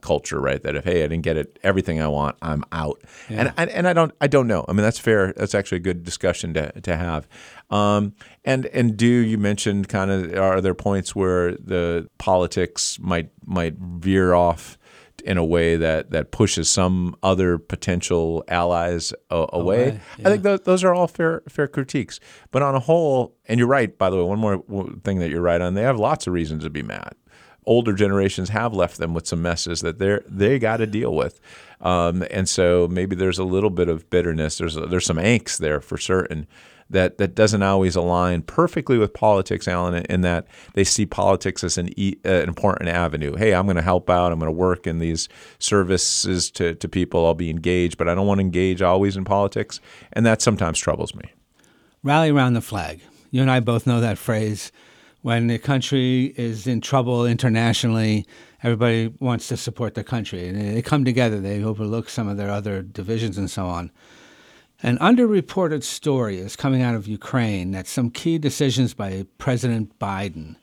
culture, 0.00 0.40
right? 0.40 0.62
That 0.62 0.76
if 0.76 0.84
hey, 0.84 1.04
I 1.04 1.08
didn't 1.08 1.22
get 1.22 1.36
it 1.36 1.58
everything 1.62 2.00
I 2.00 2.08
want, 2.08 2.36
I'm 2.42 2.64
out. 2.72 3.02
Yeah. 3.28 3.52
And 3.56 3.70
and 3.70 3.88
I 3.88 3.92
don't 3.92 4.12
I 4.20 4.26
don't 4.26 4.46
know. 4.46 4.64
I 4.68 4.72
mean, 4.72 4.82
that's 4.82 4.98
fair. 4.98 5.32
That's 5.32 5.54
actually 5.54 5.76
a 5.76 5.80
good 5.80 6.04
discussion 6.04 6.54
to 6.54 6.80
to 6.80 6.96
have. 6.96 7.28
Um, 7.70 8.14
and 8.44 8.66
and 8.66 8.96
do 8.96 9.06
you 9.06 9.38
mentioned 9.38 9.88
kind 9.88 10.10
of 10.10 10.34
are 10.38 10.60
there 10.60 10.74
points 10.74 11.14
where 11.14 11.52
the 11.52 12.08
politics 12.18 12.98
might 13.00 13.30
might 13.44 13.76
veer 13.78 14.34
off? 14.34 14.78
in 15.24 15.38
a 15.38 15.44
way 15.44 15.76
that 15.76 16.10
that 16.10 16.32
pushes 16.32 16.68
some 16.68 17.16
other 17.22 17.56
potential 17.56 18.44
allies 18.48 19.12
away. 19.30 19.48
away 19.52 20.00
yeah. 20.18 20.28
I 20.28 20.30
think 20.30 20.42
th- 20.42 20.64
those 20.64 20.84
are 20.84 20.92
all 20.92 21.06
fair 21.06 21.42
fair 21.48 21.66
critiques. 21.66 22.20
But 22.50 22.62
on 22.62 22.74
a 22.74 22.80
whole, 22.80 23.34
and 23.46 23.58
you're 23.58 23.68
right. 23.68 23.96
By 23.96 24.10
the 24.10 24.16
way, 24.16 24.22
one 24.22 24.38
more 24.38 24.62
thing 25.02 25.20
that 25.20 25.30
you're 25.30 25.40
right 25.40 25.60
on. 25.60 25.74
They 25.74 25.82
have 25.82 25.98
lots 25.98 26.26
of 26.26 26.34
reasons 26.34 26.64
to 26.64 26.70
be 26.70 26.82
mad 26.82 27.14
older 27.66 27.92
generations 27.92 28.48
have 28.50 28.74
left 28.74 28.98
them 28.98 29.14
with 29.14 29.26
some 29.26 29.42
messes 29.42 29.80
that 29.80 29.98
they're 29.98 30.22
they 30.26 30.58
got 30.58 30.78
to 30.78 30.86
deal 30.86 31.14
with, 31.14 31.40
um, 31.80 32.24
and 32.30 32.48
so 32.48 32.88
maybe 32.90 33.16
there's 33.16 33.38
a 33.38 33.44
little 33.44 33.70
bit 33.70 33.88
of 33.88 34.08
bitterness. 34.10 34.58
There's 34.58 34.76
a, 34.76 34.86
there's 34.86 35.06
some 35.06 35.16
angst 35.16 35.58
there 35.58 35.80
for 35.80 35.96
certain 35.96 36.46
that 36.90 37.18
that 37.18 37.34
doesn't 37.34 37.62
always 37.62 37.96
align 37.96 38.42
perfectly 38.42 38.98
with 38.98 39.14
politics, 39.14 39.66
Alan. 39.66 40.04
In 40.06 40.20
that 40.22 40.46
they 40.74 40.84
see 40.84 41.06
politics 41.06 41.64
as 41.64 41.78
an, 41.78 41.88
e, 41.98 42.16
uh, 42.24 42.28
an 42.28 42.48
important 42.48 42.88
avenue. 42.90 43.36
Hey, 43.36 43.54
I'm 43.54 43.66
going 43.66 43.76
to 43.76 43.82
help 43.82 44.10
out. 44.10 44.32
I'm 44.32 44.38
going 44.38 44.52
to 44.52 44.56
work 44.56 44.86
in 44.86 44.98
these 44.98 45.28
services 45.58 46.50
to 46.52 46.74
to 46.74 46.88
people. 46.88 47.26
I'll 47.26 47.34
be 47.34 47.50
engaged, 47.50 47.98
but 47.98 48.08
I 48.08 48.14
don't 48.14 48.26
want 48.26 48.38
to 48.38 48.44
engage 48.44 48.82
always 48.82 49.16
in 49.16 49.24
politics, 49.24 49.80
and 50.12 50.24
that 50.26 50.42
sometimes 50.42 50.78
troubles 50.78 51.14
me. 51.14 51.32
Rally 52.02 52.30
around 52.30 52.54
the 52.54 52.60
flag. 52.60 53.00
You 53.30 53.40
and 53.40 53.50
I 53.50 53.60
both 53.60 53.86
know 53.86 54.00
that 54.00 54.18
phrase 54.18 54.70
when 55.24 55.46
the 55.46 55.58
country 55.58 56.34
is 56.36 56.66
in 56.66 56.82
trouble 56.82 57.24
internationally, 57.24 58.26
everybody 58.62 59.10
wants 59.20 59.48
to 59.48 59.56
support 59.56 59.94
the 59.94 60.04
country. 60.04 60.46
And 60.46 60.76
they 60.76 60.82
come 60.82 61.02
together, 61.02 61.40
they 61.40 61.64
overlook 61.64 62.10
some 62.10 62.28
of 62.28 62.36
their 62.36 62.50
other 62.50 62.82
divisions 62.82 63.38
and 63.38 63.50
so 63.50 63.64
on. 63.64 63.90
An 64.82 64.98
underreported 64.98 65.82
story 65.82 66.36
is 66.36 66.56
coming 66.56 66.82
out 66.82 66.94
of 66.94 67.08
Ukraine 67.08 67.70
that 67.70 67.86
some 67.86 68.10
key 68.10 68.36
decisions 68.36 68.92
by 68.92 69.24
President 69.38 69.98
Biden 69.98 70.56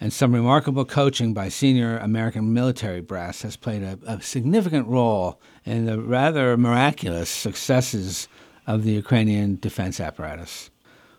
and 0.00 0.12
some 0.12 0.32
remarkable 0.32 0.84
coaching 0.84 1.34
by 1.34 1.48
senior 1.48 1.98
American 1.98 2.54
military 2.54 3.00
brass 3.00 3.42
has 3.42 3.56
played 3.56 3.82
a, 3.82 3.98
a 4.06 4.22
significant 4.22 4.86
role 4.86 5.40
in 5.64 5.86
the 5.86 6.00
rather 6.00 6.56
miraculous 6.56 7.28
successes 7.28 8.28
of 8.68 8.84
the 8.84 8.92
Ukrainian 8.92 9.56
defense 9.56 9.98
apparatus. 9.98 10.70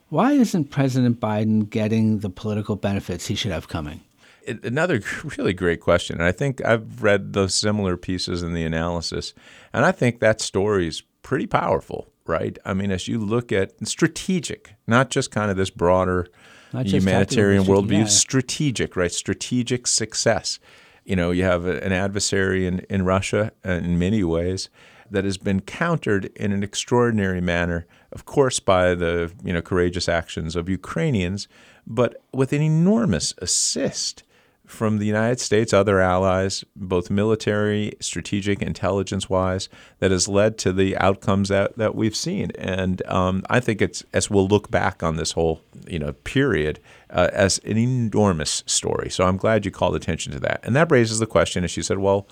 Why 0.10 0.34
isn't 0.34 0.72
President 0.72 1.20
Biden 1.20 1.70
getting 1.70 2.20
the 2.20 2.30
political 2.30 2.76
benefits 2.76 3.28
he 3.28 3.36
should 3.36 3.52
have 3.52 3.68
coming? 3.68 4.02
Another 4.48 5.02
really 5.38 5.54
great 5.54 5.82
question. 5.82 6.18
And 6.18 6.26
I 6.26 6.32
think 6.32 6.64
I've 6.64 7.04
read 7.04 7.34
those 7.34 7.54
similar 7.54 7.98
pieces 7.98 8.42
in 8.42 8.54
the 8.54 8.64
analysis. 8.64 9.34
And 9.74 9.86
I 9.86 9.92
think 9.92 10.20
that 10.20 10.40
story 10.40 10.88
is 10.88 11.04
pretty 11.22 11.48
powerful, 11.48 12.08
right? 12.26 12.58
I 12.64 12.74
mean, 12.74 12.92
as 12.92 13.10
you 13.10 13.20
look 13.20 13.52
at 13.52 13.74
strategic, 13.86 14.76
not 14.88 15.10
just 15.10 15.32
kind 15.32 15.52
of 15.52 15.58
this 15.58 15.70
broader 15.70 16.28
humanitarian 16.74 17.64
worldview, 17.64 18.00
yeah. 18.00 18.06
strategic, 18.06 18.96
right? 18.96 19.12
Strategic 19.12 19.88
success. 19.88 20.60
You 21.04 21.18
know, 21.18 21.32
you 21.32 21.44
have 21.44 21.66
an 21.66 21.92
adversary 21.92 22.66
in, 22.66 22.80
in 22.90 23.04
Russia 23.04 23.52
in 23.64 24.00
many 24.00 24.24
ways 24.24 24.70
that 25.10 25.26
has 25.26 25.38
been 25.38 25.62
countered 25.62 26.26
in 26.36 26.52
an 26.52 26.64
extraordinary 26.64 27.42
manner, 27.42 27.86
of 28.12 28.26
course, 28.26 28.60
by 28.60 28.96
the 28.96 29.32
you 29.44 29.54
know 29.54 29.62
courageous 29.62 30.08
actions 30.10 30.56
of 30.56 30.70
Ukrainians, 30.70 31.48
but 31.86 32.22
with 32.34 32.54
an 32.54 32.62
enormous 32.62 33.34
assist 33.40 34.24
from 34.68 34.98
the 34.98 35.06
United 35.06 35.40
States, 35.40 35.74
other 35.74 36.02
allies, 36.02 36.66
both 36.76 37.10
military, 37.10 37.94
strategic, 38.02 38.62
intelligence 38.62 39.30
wise, 39.30 39.70
that 40.00 40.12
has 40.12 40.28
led 40.28 40.58
to 40.58 40.74
the 40.74 40.96
outcomes 40.98 41.48
that, 41.48 41.78
that 41.78 41.96
we've 41.96 42.16
seen. 42.16 42.52
And 42.58 43.02
um, 43.08 43.44
I 43.50 43.62
think 43.62 43.82
it's 43.82 44.04
as 44.12 44.30
we'll 44.30 44.48
look 44.48 44.70
back 44.70 45.02
on 45.02 45.16
this 45.16 45.32
whole 45.32 45.62
you 45.88 45.98
know 45.98 46.12
period 46.12 46.80
uh, 47.10 47.30
as 47.32 47.60
an 47.60 47.78
enormous 47.78 48.64
story. 48.66 49.10
So 49.10 49.24
I'm 49.26 49.38
glad 49.38 49.66
you 49.66 49.72
called 49.72 49.96
attention 49.96 50.34
to 50.34 50.40
that. 50.42 50.60
And 50.64 50.76
that 50.76 50.92
raises 50.92 51.20
the 51.20 51.26
question, 51.26 51.64
as 51.64 51.72
she 51.72 51.82
said, 51.82 52.00
well, 52.00 52.28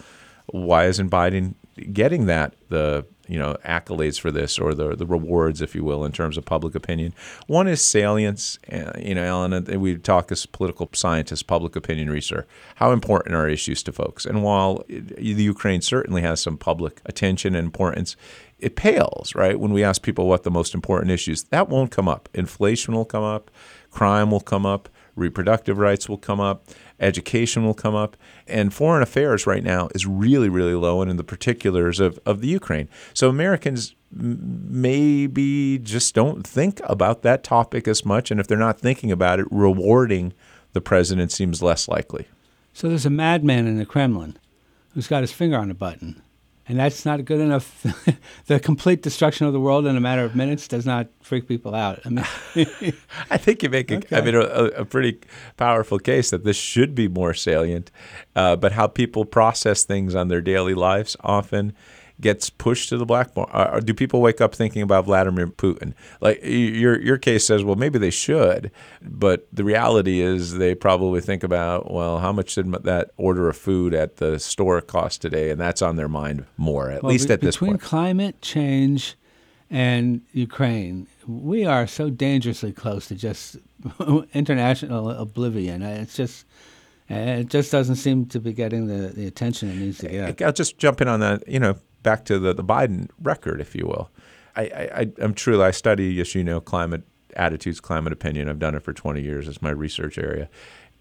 why 0.48 0.86
isn't 0.86 1.10
Biden 1.10 1.56
getting 1.92 2.26
that 2.26 2.54
the 2.70 3.06
you 3.28 3.40
know 3.40 3.58
accolades 3.66 4.20
for 4.20 4.32
this 4.32 4.60
or 4.60 4.74
the 4.74 4.96
the 4.96 5.06
rewards, 5.06 5.62
if 5.62 5.76
you 5.76 5.84
will, 5.84 6.06
in 6.06 6.12
terms 6.12 6.38
of 6.38 6.46
public 6.46 6.76
opinion. 6.76 7.14
One 7.48 7.68
is 7.68 7.82
salience. 7.84 8.60
Uh, 8.72 8.92
you 9.00 9.16
know, 9.16 9.44
and 9.44 9.68
we 9.82 9.98
talk 9.98 10.32
as 10.32 10.46
political 10.46 10.90
scientists, 10.94 11.44
public 11.44 11.76
opinion 11.76 12.10
research. 12.10 12.48
How 12.76 12.92
important 12.92 13.36
are 13.36 13.48
issues 13.48 13.84
to 13.84 13.92
folks? 13.92 14.26
And 14.26 14.44
while 14.44 14.84
the 14.88 15.44
Ukraine 15.44 15.82
certainly 15.82 16.22
has 16.22 16.42
some 16.42 16.58
public 16.58 17.02
attention 17.06 17.56
and 17.56 17.66
importance, 17.66 18.16
it 18.60 18.76
pales, 18.76 19.36
right? 19.36 19.60
When 19.60 19.74
we 19.74 19.84
ask 19.84 20.02
people 20.02 20.28
what 20.28 20.44
the 20.44 20.52
most 20.52 20.74
important 20.74 21.12
issues, 21.12 21.44
that 21.44 21.70
won't 21.70 21.92
come 21.92 22.08
up. 22.08 22.30
Inflation 22.34 22.94
will 22.94 23.06
come 23.06 23.24
up, 23.24 23.52
crime 23.92 24.32
will 24.32 24.40
come 24.40 24.66
up, 24.66 24.90
reproductive 25.16 25.78
rights 25.78 26.10
will 26.10 26.18
come 26.18 26.40
up, 26.40 26.64
education 27.00 27.64
will 27.64 27.74
come 27.74 27.96
up, 27.96 28.16
and 28.48 28.74
foreign 28.74 29.04
affairs 29.04 29.46
right 29.46 29.64
now 29.64 29.90
is 29.94 30.06
really, 30.06 30.50
really 30.50 30.74
low, 30.74 31.02
and 31.02 31.12
in 31.12 31.18
the 31.18 31.24
particulars 31.24 32.00
of, 32.00 32.20
of 32.26 32.42
the 32.42 32.48
Ukraine. 32.48 32.90
So 33.14 33.30
Americans 33.30 33.96
maybe 34.12 35.78
just 35.80 36.16
don't 36.16 36.46
think 36.46 36.82
about 36.86 37.22
that 37.24 37.44
topic 37.44 37.88
as 37.88 38.06
much, 38.06 38.32
and 38.32 38.40
if 38.40 38.48
they're 38.48 38.58
not 38.58 38.80
thinking 38.80 39.12
about 39.12 39.40
it, 39.40 39.48
rewarding 39.52 40.34
the 40.74 40.82
president 40.82 41.32
seems 41.32 41.62
less 41.62 41.88
likely. 41.88 42.28
So 42.74 42.90
there's 42.90 43.06
a 43.06 43.10
madman 43.10 43.68
in 43.68 43.78
the 43.78 43.86
Kremlin 43.86 44.38
who's 44.94 45.08
got 45.08 45.22
his 45.24 45.32
finger 45.32 45.58
on 45.58 45.72
a 45.72 45.76
button 45.76 46.22
and 46.68 46.80
that's 46.80 47.06
not 47.06 47.24
good 47.26 47.40
enough. 47.40 47.86
the 48.48 48.60
complete 48.60 49.02
destruction 49.02 49.46
of 49.46 49.54
the 49.54 49.60
world 49.60 49.86
in 49.86 49.96
a 49.96 50.00
matter 50.00 50.24
of 50.24 50.36
minutes 50.36 50.68
does 50.68 50.86
not 50.86 51.08
freak 51.22 51.48
people 51.48 51.76
out. 51.76 52.00
I 52.06 52.10
mean, 52.10 52.26
I 53.30 53.38
think 53.38 53.62
you 53.62 53.70
make 53.70 53.92
a, 53.92 53.98
okay. 53.98 54.18
I 54.18 54.22
mean, 54.22 54.36
a, 54.36 54.40
a, 54.40 54.86
pretty 54.86 55.20
powerful 55.58 56.00
case 56.00 56.32
that 56.32 56.44
this 56.44 56.58
should 56.58 56.96
be 56.96 57.08
more 57.08 57.34
salient, 57.34 57.92
uh, 58.36 58.56
but 58.56 58.72
how 58.72 58.88
people 58.88 59.26
process 59.26 59.84
things 59.84 60.16
on 60.16 60.28
their 60.28 60.42
daily 60.42 60.74
lives 60.74 61.16
often 61.22 61.74
gets 62.22 62.50
pushed 62.50 62.90
to 62.90 62.98
the 62.98 63.06
blackboard? 63.06 63.50
Uh, 63.52 63.70
or 63.74 63.82
do 63.82 63.94
people 63.94 64.22
wake 64.22 64.42
up 64.42 64.56
thinking 64.56 64.82
about 64.82 65.06
Vladimir 65.06 65.48
Putin? 65.48 65.94
Like 66.22 66.40
your 66.44 67.00
your 67.00 67.18
case 67.18 67.46
says, 67.46 67.64
well, 67.64 67.76
maybe 67.76 68.00
they 68.00 68.10
should, 68.10 68.72
but 69.02 69.48
the 69.52 69.64
reality 69.64 70.22
is 70.22 70.56
they 70.56 70.76
probably 70.76 71.22
think 71.22 71.44
about, 71.44 71.92
well, 71.92 72.20
how 72.20 72.32
much 72.32 72.56
did 72.56 72.72
that 72.84 73.12
order 73.18 73.50
of 73.50 73.58
food 73.58 73.94
at 73.94 74.18
the 74.18 74.40
store 74.40 74.82
cost 74.82 75.22
today, 75.22 75.50
and 75.50 75.60
that's 75.60 75.82
on 75.82 75.96
their 75.96 76.10
mind 76.10 76.46
more, 76.58 76.90
at 76.90 77.04
well, 77.04 77.12
least 77.12 77.28
be- 77.28 77.34
at 77.34 77.42
this 77.42 77.58
point. 77.58 77.74
Between 77.74 77.88
climate 77.90 78.42
change 78.42 79.16
and 79.70 80.22
Ukraine, 80.32 81.08
we 81.28 81.66
are 81.66 81.88
so 81.88 82.10
dangerously 82.10 82.72
close 82.72 83.08
to 83.08 83.16
just 83.16 83.58
international 84.34 85.12
oblivion. 85.12 85.84
Uh, 85.84 86.00
it's 86.02 86.16
just. 86.16 86.46
Uh, 87.08 87.14
it 87.14 87.50
just 87.50 87.72
doesn't 87.72 87.98
seem 87.98 88.26
to 88.26 88.40
be 88.40 88.52
getting 88.52 88.88
the, 88.88 89.10
the 89.10 89.28
attention 89.28 89.70
it 89.70 89.76
needs 89.76 90.00
to 90.00 90.08
get. 90.10 90.42
I'll 90.42 90.52
just 90.52 90.80
jump 90.80 91.02
in 91.02 91.08
on 91.08 91.20
that. 91.20 91.48
You 91.48 91.60
know, 91.60 91.76
back 92.06 92.24
to 92.26 92.40
the, 92.40 92.54
the 92.54 92.64
Biden 92.64 93.10
record, 93.22 93.60
if 93.60 93.76
you 93.76 93.86
will. 93.86 94.10
I, 94.56 94.62
I, 94.62 95.12
I'm 95.20 95.34
truly, 95.34 95.66
I 95.66 95.72
study, 95.72 96.22
as 96.22 96.34
you 96.34 96.44
know, 96.44 96.62
climate 96.62 97.04
attitudes, 97.36 97.82
climate 97.82 98.14
opinion. 98.14 98.48
I've 98.48 98.60
done 98.60 98.76
it 98.76 98.84
for 98.84 98.94
20 98.94 99.22
years. 99.22 99.50
It's 99.50 99.62
my 99.62 99.72
research 99.72 100.18
area. 100.18 100.48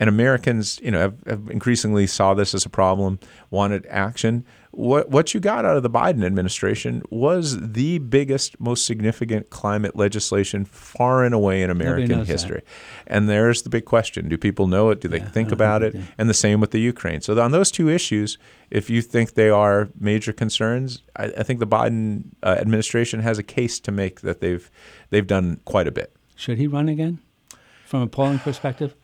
And 0.00 0.08
Americans, 0.08 0.80
you 0.82 0.90
know, 0.90 0.98
have, 0.98 1.14
have 1.26 1.48
increasingly 1.50 2.08
saw 2.08 2.34
this 2.34 2.52
as 2.54 2.66
a 2.66 2.68
problem, 2.68 3.20
wanted 3.50 3.86
action. 3.88 4.44
What 4.76 5.10
what 5.10 5.34
you 5.34 5.40
got 5.40 5.64
out 5.64 5.76
of 5.76 5.82
the 5.82 5.90
Biden 5.90 6.24
administration 6.24 7.02
was 7.10 7.72
the 7.72 7.98
biggest, 7.98 8.58
most 8.60 8.86
significant 8.86 9.50
climate 9.50 9.94
legislation 9.94 10.64
far 10.64 11.24
and 11.24 11.34
away 11.34 11.62
in 11.62 11.70
American 11.70 12.24
history. 12.24 12.62
That. 12.64 13.14
And 13.14 13.28
there's 13.28 13.62
the 13.62 13.70
big 13.70 13.84
question: 13.84 14.28
Do 14.28 14.36
people 14.36 14.66
know 14.66 14.90
it? 14.90 15.00
Do 15.00 15.08
they 15.08 15.18
yeah, 15.18 15.28
think 15.30 15.52
about 15.52 15.82
think 15.82 15.94
it? 15.94 16.00
And 16.18 16.28
the 16.28 16.34
same 16.34 16.60
with 16.60 16.72
the 16.72 16.80
Ukraine. 16.80 17.20
So 17.20 17.40
on 17.40 17.52
those 17.52 17.70
two 17.70 17.88
issues, 17.88 18.36
if 18.70 18.90
you 18.90 19.00
think 19.00 19.34
they 19.34 19.48
are 19.48 19.88
major 19.98 20.32
concerns, 20.32 21.02
I, 21.16 21.26
I 21.26 21.42
think 21.44 21.60
the 21.60 21.66
Biden 21.66 22.24
uh, 22.42 22.56
administration 22.58 23.20
has 23.20 23.38
a 23.38 23.42
case 23.44 23.78
to 23.80 23.92
make 23.92 24.22
that 24.22 24.40
they've 24.40 24.70
they've 25.10 25.26
done 25.26 25.60
quite 25.64 25.86
a 25.86 25.92
bit. 25.92 26.14
Should 26.34 26.58
he 26.58 26.66
run 26.66 26.88
again, 26.88 27.20
from 27.86 28.02
a 28.02 28.08
polling 28.08 28.40
perspective? 28.40 28.94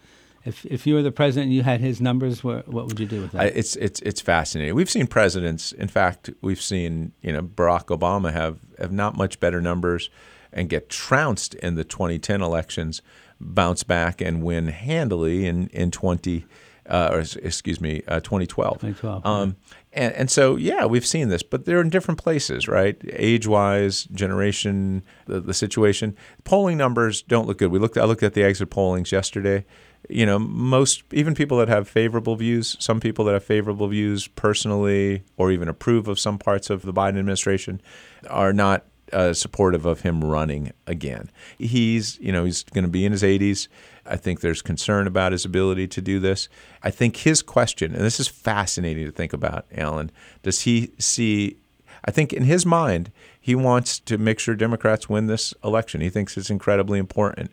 If 0.50 0.66
if 0.66 0.84
you 0.84 0.94
were 0.94 1.02
the 1.02 1.12
president 1.12 1.46
and 1.46 1.54
you 1.54 1.62
had 1.62 1.80
his 1.80 2.00
numbers, 2.00 2.42
what, 2.42 2.66
what 2.66 2.86
would 2.88 2.98
you 2.98 3.06
do 3.06 3.20
with 3.20 3.30
that? 3.32 3.56
It's 3.56 3.76
it's 3.76 4.00
it's 4.00 4.20
fascinating. 4.20 4.74
We've 4.74 4.90
seen 4.90 5.06
presidents. 5.06 5.70
In 5.70 5.86
fact, 5.86 6.28
we've 6.42 6.60
seen 6.60 7.12
you 7.22 7.32
know 7.32 7.42
Barack 7.42 7.96
Obama 7.96 8.32
have 8.32 8.58
have 8.80 8.90
not 8.90 9.16
much 9.16 9.38
better 9.38 9.60
numbers 9.60 10.10
and 10.52 10.68
get 10.68 10.88
trounced 10.88 11.54
in 11.54 11.76
the 11.76 11.84
2010 11.84 12.42
elections, 12.42 13.00
bounce 13.40 13.84
back 13.84 14.20
and 14.20 14.42
win 14.42 14.66
handily 14.68 15.46
in 15.46 15.68
in 15.68 15.92
20. 15.92 16.44
Uh, 16.88 17.10
or 17.12 17.20
excuse 17.20 17.80
me, 17.80 18.02
uh, 18.08 18.18
2012. 18.18 18.80
2012. 18.80 19.24
Um, 19.24 19.54
and, 19.92 20.12
and 20.14 20.30
so, 20.30 20.56
yeah, 20.56 20.86
we've 20.86 21.06
seen 21.06 21.28
this, 21.28 21.40
but 21.40 21.64
they're 21.64 21.80
in 21.80 21.88
different 21.88 22.18
places, 22.18 22.66
right? 22.66 23.00
Age 23.12 23.46
wise, 23.46 24.04
generation, 24.06 25.04
the, 25.26 25.38
the 25.38 25.54
situation. 25.54 26.16
Polling 26.42 26.76
numbers 26.76 27.22
don't 27.22 27.46
look 27.46 27.58
good. 27.58 27.70
We 27.70 27.78
looked. 27.78 27.96
I 27.96 28.06
looked 28.06 28.24
at 28.24 28.34
the 28.34 28.42
exit 28.42 28.70
pollings 28.70 29.12
yesterday 29.12 29.64
you 30.08 30.26
know, 30.26 30.38
most 30.38 31.04
even 31.12 31.34
people 31.34 31.58
that 31.58 31.68
have 31.68 31.88
favorable 31.88 32.36
views, 32.36 32.76
some 32.80 33.00
people 33.00 33.24
that 33.26 33.32
have 33.32 33.44
favorable 33.44 33.88
views 33.88 34.26
personally 34.28 35.22
or 35.36 35.50
even 35.50 35.68
approve 35.68 36.08
of 36.08 36.18
some 36.18 36.38
parts 36.38 36.70
of 36.70 36.82
the 36.82 36.92
Biden 36.92 37.18
administration 37.18 37.80
are 38.28 38.52
not 38.52 38.84
uh, 39.12 39.32
supportive 39.32 39.86
of 39.86 40.00
him 40.00 40.22
running 40.24 40.72
again. 40.86 41.30
He's, 41.58 42.18
you 42.20 42.32
know, 42.32 42.44
he's 42.44 42.62
going 42.62 42.84
to 42.84 42.90
be 42.90 43.04
in 43.04 43.12
his 43.12 43.22
80s. 43.22 43.68
I 44.06 44.16
think 44.16 44.40
there's 44.40 44.62
concern 44.62 45.06
about 45.06 45.32
his 45.32 45.44
ability 45.44 45.88
to 45.88 46.00
do 46.00 46.18
this. 46.18 46.48
I 46.82 46.90
think 46.90 47.16
his 47.16 47.42
question, 47.42 47.94
and 47.94 48.02
this 48.04 48.20
is 48.20 48.28
fascinating 48.28 49.06
to 49.06 49.12
think 49.12 49.32
about, 49.32 49.66
Alan, 49.76 50.10
does 50.42 50.62
he 50.62 50.92
see 50.98 51.56
I 52.04 52.10
think 52.10 52.32
in 52.32 52.44
his 52.44 52.64
mind, 52.64 53.12
he 53.38 53.54
wants 53.54 53.98
to 54.00 54.16
make 54.16 54.38
sure 54.38 54.54
Democrats 54.54 55.08
win 55.08 55.26
this 55.26 55.52
election. 55.62 56.00
He 56.00 56.08
thinks 56.08 56.36
it's 56.36 56.48
incredibly 56.48 56.98
important 56.98 57.50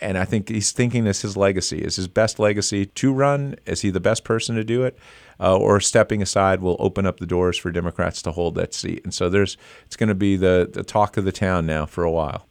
and 0.00 0.18
I 0.18 0.24
think 0.24 0.48
he's 0.48 0.72
thinking 0.72 1.04
this 1.04 1.18
is 1.18 1.22
his 1.22 1.36
legacy 1.36 1.78
is 1.78 1.96
his 1.96 2.08
best 2.08 2.38
legacy 2.38 2.86
to 2.86 3.12
run. 3.12 3.56
Is 3.66 3.82
he 3.82 3.90
the 3.90 4.00
best 4.00 4.24
person 4.24 4.56
to 4.56 4.64
do 4.64 4.82
it, 4.82 4.98
uh, 5.38 5.56
or 5.56 5.80
stepping 5.80 6.22
aside 6.22 6.60
will 6.60 6.76
open 6.78 7.06
up 7.06 7.18
the 7.18 7.26
doors 7.26 7.56
for 7.56 7.70
Democrats 7.70 8.22
to 8.22 8.32
hold 8.32 8.54
that 8.56 8.74
seat? 8.74 9.02
And 9.04 9.14
so 9.14 9.28
there's 9.28 9.56
it's 9.84 9.96
going 9.96 10.08
to 10.08 10.14
be 10.14 10.36
the 10.36 10.68
the 10.72 10.82
talk 10.82 11.16
of 11.16 11.24
the 11.24 11.32
town 11.32 11.66
now 11.66 11.86
for 11.86 12.04
a 12.04 12.10
while. 12.10 12.46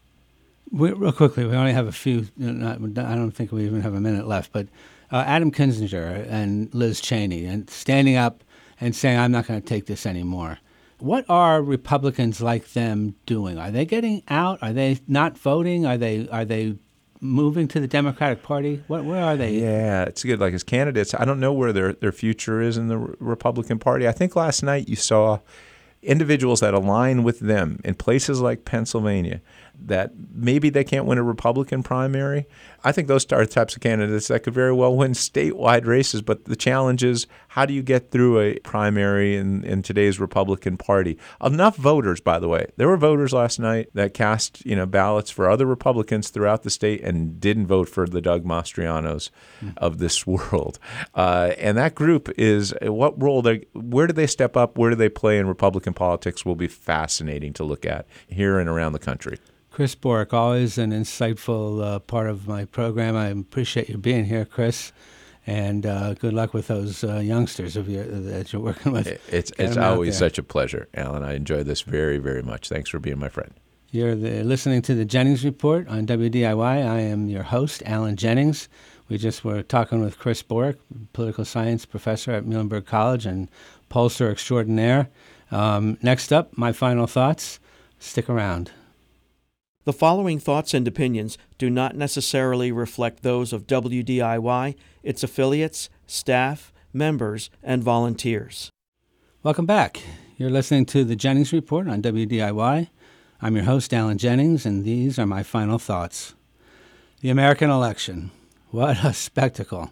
We, 0.71 0.91
real 0.91 1.11
quickly, 1.11 1.45
we 1.45 1.55
only 1.55 1.73
have 1.73 1.87
a 1.87 1.91
few. 1.91 2.27
Not, 2.37 2.75
I 2.99 3.15
don't 3.15 3.31
think 3.31 3.51
we 3.51 3.65
even 3.65 3.81
have 3.81 3.95
a 3.95 4.01
minute 4.01 4.27
left. 4.27 4.51
But 4.51 4.67
uh, 5.11 5.23
Adam 5.25 5.51
Kinzinger 5.51 6.27
and 6.29 6.73
Liz 6.75 7.01
Cheney 7.01 7.45
and 7.45 7.69
standing 7.69 8.15
up 8.15 8.43
and 8.79 8.95
saying, 8.95 9.19
"I'm 9.19 9.31
not 9.31 9.47
going 9.47 9.61
to 9.61 9.67
take 9.67 9.87
this 9.87 10.05
anymore." 10.05 10.59
What 10.99 11.25
are 11.29 11.61
Republicans 11.61 12.41
like 12.41 12.73
them 12.73 13.15
doing? 13.25 13.57
Are 13.57 13.71
they 13.71 13.85
getting 13.85 14.21
out? 14.27 14.61
Are 14.61 14.73
they 14.73 14.99
not 15.07 15.37
voting? 15.37 15.85
Are 15.85 15.97
they 15.97 16.27
are 16.29 16.45
they 16.45 16.75
moving 17.21 17.67
to 17.69 17.79
the 17.79 17.87
Democratic 17.87 18.43
Party? 18.43 18.83
What, 18.87 19.05
where 19.05 19.23
are 19.23 19.35
they? 19.35 19.59
Yeah, 19.59 20.03
it's 20.03 20.23
good. 20.23 20.39
Like 20.39 20.53
as 20.53 20.63
candidates, 20.63 21.13
I 21.13 21.25
don't 21.25 21.39
know 21.39 21.53
where 21.53 21.73
their 21.73 21.93
their 21.93 22.11
future 22.11 22.61
is 22.61 22.77
in 22.77 22.87
the 22.87 22.97
Republican 22.97 23.79
Party. 23.79 24.07
I 24.07 24.11
think 24.11 24.35
last 24.35 24.63
night 24.63 24.87
you 24.87 24.95
saw 24.95 25.39
individuals 26.01 26.61
that 26.61 26.73
align 26.73 27.23
with 27.23 27.39
them 27.39 27.81
in 27.83 27.93
places 27.93 28.39
like 28.39 28.63
Pennsylvania 28.63 29.41
that 29.85 30.11
maybe 30.33 30.69
they 30.69 30.83
can't 30.83 31.05
win 31.05 31.17
a 31.17 31.23
Republican 31.23 31.83
primary. 31.83 32.45
I 32.83 32.91
think 32.91 33.07
those 33.07 33.29
are 33.31 33.45
types 33.45 33.75
of 33.75 33.81
candidates 33.81 34.29
that 34.29 34.43
could 34.43 34.53
very 34.53 34.73
well 34.73 34.95
win 34.95 35.11
statewide 35.11 35.85
races. 35.85 36.21
But 36.21 36.45
the 36.45 36.55
challenge 36.55 37.03
is 37.03 37.27
how 37.49 37.65
do 37.65 37.73
you 37.73 37.81
get 37.81 38.11
through 38.11 38.39
a 38.39 38.59
primary 38.59 39.35
in, 39.35 39.63
in 39.65 39.81
today's 39.81 40.19
Republican 40.19 40.77
Party? 40.77 41.17
Enough 41.43 41.75
voters, 41.75 42.21
by 42.21 42.39
the 42.39 42.47
way. 42.47 42.67
There 42.77 42.87
were 42.87 42.97
voters 42.97 43.33
last 43.33 43.59
night 43.59 43.89
that 43.93 44.13
cast 44.13 44.65
you 44.65 44.75
know 44.75 44.85
ballots 44.85 45.29
for 45.29 45.49
other 45.49 45.65
Republicans 45.65 46.29
throughout 46.29 46.63
the 46.63 46.69
state 46.69 47.01
and 47.01 47.39
didn't 47.39 47.67
vote 47.67 47.89
for 47.89 48.07
the 48.07 48.21
Doug 48.21 48.45
Mastrianos 48.45 49.29
mm. 49.61 49.73
of 49.77 49.97
this 49.97 50.25
world. 50.27 50.79
Uh, 51.15 51.53
and 51.57 51.77
that 51.77 51.95
group 51.95 52.29
is 52.37 52.73
what 52.81 53.21
role 53.21 53.41
they 53.41 53.65
where 53.73 54.07
do 54.07 54.13
they 54.13 54.27
step 54.27 54.55
up? 54.55 54.77
Where 54.77 54.89
do 54.89 54.95
they 54.95 55.09
play 55.09 55.37
in 55.37 55.47
Republican 55.47 55.93
politics? 55.93 56.45
Will 56.45 56.55
be 56.55 56.67
fascinating 56.67 57.53
to 57.53 57.63
look 57.63 57.85
at 57.85 58.05
here 58.27 58.59
and 58.59 58.69
around 58.69 58.93
the 58.93 58.99
country. 58.99 59.39
Chris 59.71 59.95
Borick, 59.95 60.33
always 60.33 60.77
an 60.77 60.91
insightful 60.91 61.83
uh, 61.83 61.99
part 61.99 62.27
of 62.29 62.47
my 62.47 62.65
program. 62.65 63.15
I 63.15 63.27
appreciate 63.27 63.89
you 63.89 63.97
being 63.97 64.25
here, 64.25 64.45
Chris. 64.45 64.91
And 65.47 65.85
uh, 65.85 66.13
good 66.13 66.33
luck 66.33 66.53
with 66.53 66.67
those 66.67 67.03
uh, 67.03 67.17
youngsters 67.17 67.75
of 67.75 67.89
your, 67.89 68.03
that 68.03 68.53
you're 68.53 68.61
working 68.61 68.91
with. 68.91 69.07
It's 69.33 69.51
Get 69.51 69.67
it's 69.67 69.77
always 69.77 70.17
such 70.17 70.37
a 70.37 70.43
pleasure, 70.43 70.87
Alan. 70.93 71.23
I 71.23 71.33
enjoy 71.33 71.63
this 71.63 71.81
very 71.81 72.17
very 72.17 72.43
much. 72.43 72.69
Thanks 72.69 72.89
for 72.89 72.99
being 72.99 73.17
my 73.19 73.29
friend. 73.29 73.53
You're 73.91 74.15
the, 74.15 74.43
listening 74.43 74.83
to 74.83 74.93
the 74.93 75.05
Jennings 75.05 75.43
Report 75.43 75.87
on 75.87 76.05
WDIY. 76.05 76.61
I 76.61 76.99
am 76.99 77.27
your 77.27 77.41
host, 77.41 77.81
Alan 77.85 78.15
Jennings. 78.15 78.69
We 79.07 79.17
just 79.17 79.43
were 79.43 79.63
talking 79.63 80.01
with 80.01 80.19
Chris 80.19 80.43
Borick, 80.43 80.77
political 81.13 81.43
science 81.43 81.85
professor 81.85 82.31
at 82.31 82.45
Muhlenberg 82.45 82.85
College 82.85 83.25
and 83.25 83.49
pollster 83.89 84.31
extraordinaire. 84.31 85.09
Um, 85.49 85.97
next 86.03 86.31
up, 86.31 86.55
my 86.55 86.71
final 86.71 87.07
thoughts. 87.07 87.59
Stick 87.97 88.29
around. 88.29 88.71
The 89.89 89.93
following 89.93 90.37
thoughts 90.37 90.75
and 90.75 90.87
opinions 90.87 91.35
do 91.57 91.67
not 91.67 91.95
necessarily 91.95 92.71
reflect 92.71 93.23
those 93.23 93.51
of 93.51 93.65
WDIY, 93.65 94.75
its 95.01 95.23
affiliates, 95.23 95.89
staff, 96.05 96.71
members, 96.93 97.49
and 97.63 97.83
volunteers. 97.83 98.69
Welcome 99.41 99.65
back. 99.65 99.99
You're 100.37 100.51
listening 100.51 100.85
to 100.85 101.03
the 101.03 101.15
Jennings 101.15 101.51
Report 101.51 101.87
on 101.87 102.03
WDIY. 102.03 102.89
I'm 103.41 103.55
your 103.55 103.65
host, 103.65 103.91
Alan 103.91 104.19
Jennings, 104.19 104.63
and 104.63 104.85
these 104.85 105.17
are 105.17 105.25
my 105.25 105.41
final 105.41 105.79
thoughts. 105.79 106.35
The 107.21 107.31
American 107.31 107.71
election. 107.71 108.29
What 108.69 109.03
a 109.03 109.11
spectacle. 109.11 109.89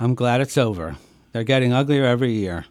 I'm 0.00 0.14
glad 0.14 0.40
it's 0.40 0.56
over. 0.56 0.96
They're 1.32 1.44
getting 1.44 1.74
uglier 1.74 2.06
every 2.06 2.32
year. 2.32 2.64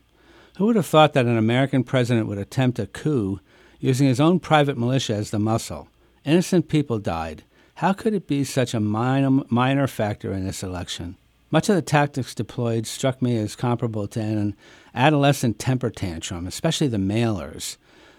Who 0.58 0.66
would 0.66 0.76
have 0.76 0.88
thought 0.88 1.14
that 1.14 1.28
an 1.28 1.38
American 1.38 1.84
president 1.84 2.26
would 2.26 2.40
attempt 2.40 2.80
a 2.80 2.88
coup 2.88 3.42
using 3.80 4.08
his 4.08 4.20
own 4.20 4.40
private 4.40 4.76
militia 4.76 5.14
as 5.14 5.30
the 5.30 5.38
muscle? 5.38 5.88
Innocent 6.28 6.68
people 6.68 7.00
died. 7.00 7.44
How 7.76 7.94
could 7.94 8.14
it 8.14 8.28
be 8.28 8.44
such 8.44 8.74
a 8.74 8.82
minor, 8.82 9.46
minor 9.48 9.88
factor 9.88 10.34
in 10.34 10.46
this 10.46 10.62
election? 10.62 11.16
Much 11.52 11.70
of 11.70 11.76
the 11.76 11.82
tactics 11.82 12.36
deployed 12.36 12.86
struck 12.86 13.22
me 13.22 13.38
as 13.38 13.56
comparable 13.56 14.10
to 14.10 14.20
an 14.20 14.54
adolescent 14.94 15.58
temper 15.58 15.90
tantrum, 15.90 16.46
especially 16.46 16.90
the 16.90 16.98
mailers. 16.98 17.78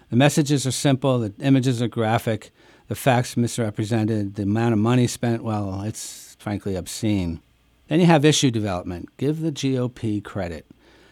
The 0.09 0.15
messages 0.15 0.65
are 0.65 0.71
simple, 0.71 1.19
the 1.19 1.33
images 1.39 1.83
are 1.83 1.87
graphic, 1.87 2.49
the 2.87 2.95
facts 2.95 3.37
misrepresented, 3.37 4.33
the 4.33 4.43
amount 4.43 4.73
of 4.73 4.79
money 4.79 5.05
spent, 5.05 5.43
well, 5.43 5.83
it's 5.83 6.35
frankly 6.39 6.75
obscene. 6.75 7.41
Then 7.89 7.99
you 7.99 8.07
have 8.07 8.25
issue 8.25 8.49
development. 8.49 9.15
Give 9.17 9.39
the 9.39 9.51
GOP 9.51 10.23
credit. 10.23 10.65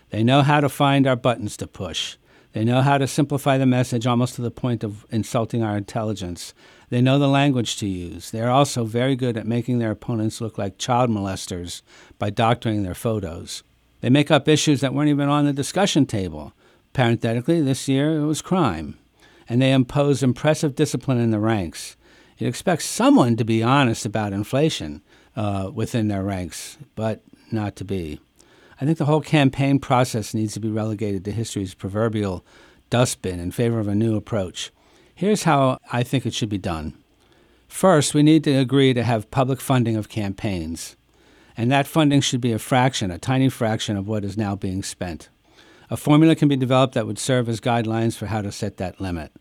They 0.10 0.24
know 0.24 0.42
how 0.42 0.62
to 0.62 0.70
find 0.70 1.06
our 1.06 1.16
buttons 1.16 1.58
to 1.58 1.68
push. 1.68 2.18
They 2.58 2.66
know 2.66 2.82
how 2.82 2.98
to 2.98 3.06
simplify 3.06 3.60
the 3.60 3.68
message 3.68 4.08
almost 4.08 4.34
to 4.34 4.42
the 4.42 4.50
point 4.50 4.84
of 4.84 5.06
insulting 5.12 5.62
our 5.62 5.78
intelligence. 5.78 6.56
They 6.90 7.02
know 7.02 7.20
the 7.20 7.28
language 7.28 7.78
to 7.78 7.88
use. 7.88 8.32
They 8.32 8.42
are 8.42 8.50
also 8.50 8.84
very 8.84 9.16
good 9.16 9.38
at 9.38 9.46
making 9.46 9.78
their 9.78 9.92
opponents 9.92 10.42
look 10.42 10.58
like 10.58 10.80
child 10.80 11.12
molesters 11.12 11.84
by 12.18 12.32
doctoring 12.32 12.82
their 12.82 12.96
photos. 12.96 13.62
They 14.02 14.10
make 14.10 14.32
up 14.32 14.48
issues 14.48 14.82
that 14.82 14.92
weren't 14.92 15.12
even 15.12 15.30
on 15.30 15.46
the 15.46 15.54
discussion 15.54 16.08
table. 16.08 16.52
Parenthetically, 16.94 17.62
this 17.62 17.88
year 17.88 18.18
it 18.18 18.26
was 18.26 18.42
crime. 18.42 18.98
And 19.48 19.62
they 19.62 19.72
impose 19.72 20.24
impressive 20.24 20.74
discipline 20.74 21.20
in 21.20 21.30
the 21.30 21.38
ranks. 21.38 21.96
You'd 22.40 22.48
expect 22.48 22.82
someone 22.82 23.36
to 23.36 23.46
be 23.46 23.62
honest 23.62 24.04
about 24.04 24.34
inflation 24.34 25.04
uh, 25.36 25.70
within 25.72 26.08
their 26.08 26.24
ranks, 26.24 26.80
but 26.96 27.22
not 27.52 27.76
to 27.76 27.86
be. 27.86 28.20
I 28.80 28.86
think 28.86 28.98
the 28.98 29.06
whole 29.06 29.22
campaign 29.22 29.80
process 29.80 30.34
needs 30.34 30.54
to 30.54 30.60
be 30.60 30.70
relegated 30.70 31.26
to 31.26 31.32
history's 31.32 31.74
proverbial 31.74 32.46
dustbin 32.90 33.40
in 33.40 33.52
favor 33.52 33.80
of 33.80 33.88
a 33.88 33.96
new 33.96 34.16
approach. 34.16 34.72
Here's 35.16 35.44
how 35.44 35.80
I 35.92 36.04
think 36.04 36.26
it 36.26 36.34
should 36.34 36.50
be 36.50 36.60
done. 36.60 36.94
First, 37.68 38.14
we 38.14 38.24
need 38.24 38.44
to 38.44 38.54
agree 38.54 38.94
to 38.94 39.04
have 39.04 39.32
public 39.32 39.60
funding 39.60 39.96
of 39.96 40.10
campaigns, 40.10 40.96
and 41.58 41.72
that 41.72 41.88
funding 41.88 42.22
should 42.22 42.40
be 42.40 42.54
a 42.54 42.60
fraction, 42.60 43.12
a 43.12 43.18
tiny 43.18 43.50
fraction 43.50 43.98
of 43.98 44.08
what 44.08 44.24
is 44.24 44.38
now 44.38 44.56
being 44.56 44.84
spent. 44.84 45.30
A 45.90 45.98
formula 45.98 46.36
can 46.36 46.48
be 46.48 46.56
developed 46.56 46.94
that 46.94 47.08
would 47.08 47.20
serve 47.20 47.50
as 47.50 47.60
guidelines 47.60 48.16
for 48.16 48.28
how 48.28 48.42
to 48.42 48.52
set 48.52 48.78
that 48.78 49.02
limit. 49.02 49.32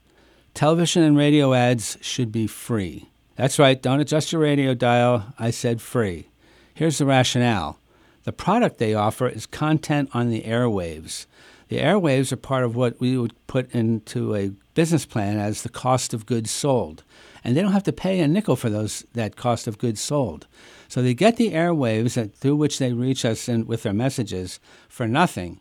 Television 0.55 1.03
and 1.03 1.17
radio 1.17 1.53
ads 1.53 1.99
should 2.01 2.33
be 2.33 2.47
free. 2.47 3.11
That's 3.37 3.59
right, 3.59 3.81
don't 3.81 4.01
adjust 4.01 4.33
your 4.33 4.41
radio 4.41 4.73
dial. 4.73 5.35
I 5.39 5.51
said 5.51 5.83
free. 5.83 6.29
Here's 6.73 6.99
the 6.99 7.05
rationale 7.05 7.79
the 8.27 8.33
product 8.33 8.79
they 8.79 8.93
offer 8.93 9.29
is 9.29 9.47
content 9.47 10.11
on 10.13 10.31
the 10.31 10.43
airwaves. 10.43 11.27
The 11.69 11.79
airwaves 11.79 12.33
are 12.33 12.37
part 12.37 12.65
of 12.65 12.75
what 12.75 12.99
we 12.99 13.17
would 13.17 13.35
put 13.47 13.73
into 13.73 14.35
a 14.35 14.51
business 14.75 15.07
plan 15.07 15.39
as 15.39 15.63
the 15.63 15.69
cost 15.69 16.13
of 16.13 16.27
goods 16.27 16.51
sold. 16.51 17.05
And 17.45 17.57
they 17.57 17.63
don't 17.63 17.71
have 17.71 17.85
to 17.85 17.93
pay 17.93 18.19
a 18.19 18.27
nickel 18.27 18.57
for 18.57 18.69
those 18.69 19.07
that 19.13 19.37
cost 19.37 19.69
of 19.69 19.79
goods 19.79 20.01
sold. 20.01 20.49
So 20.89 21.03
they 21.03 21.15
get 21.15 21.37
the 21.37 21.53
airwaves 21.53 22.15
that, 22.15 22.35
through 22.35 22.57
which 22.57 22.81
they 22.81 22.93
reach 22.93 23.25
us 23.25 23.49
in, 23.49 23.65
with 23.65 23.85
their 23.85 23.93
messages 23.93 24.59
for 24.89 25.07
nothing. 25.07 25.61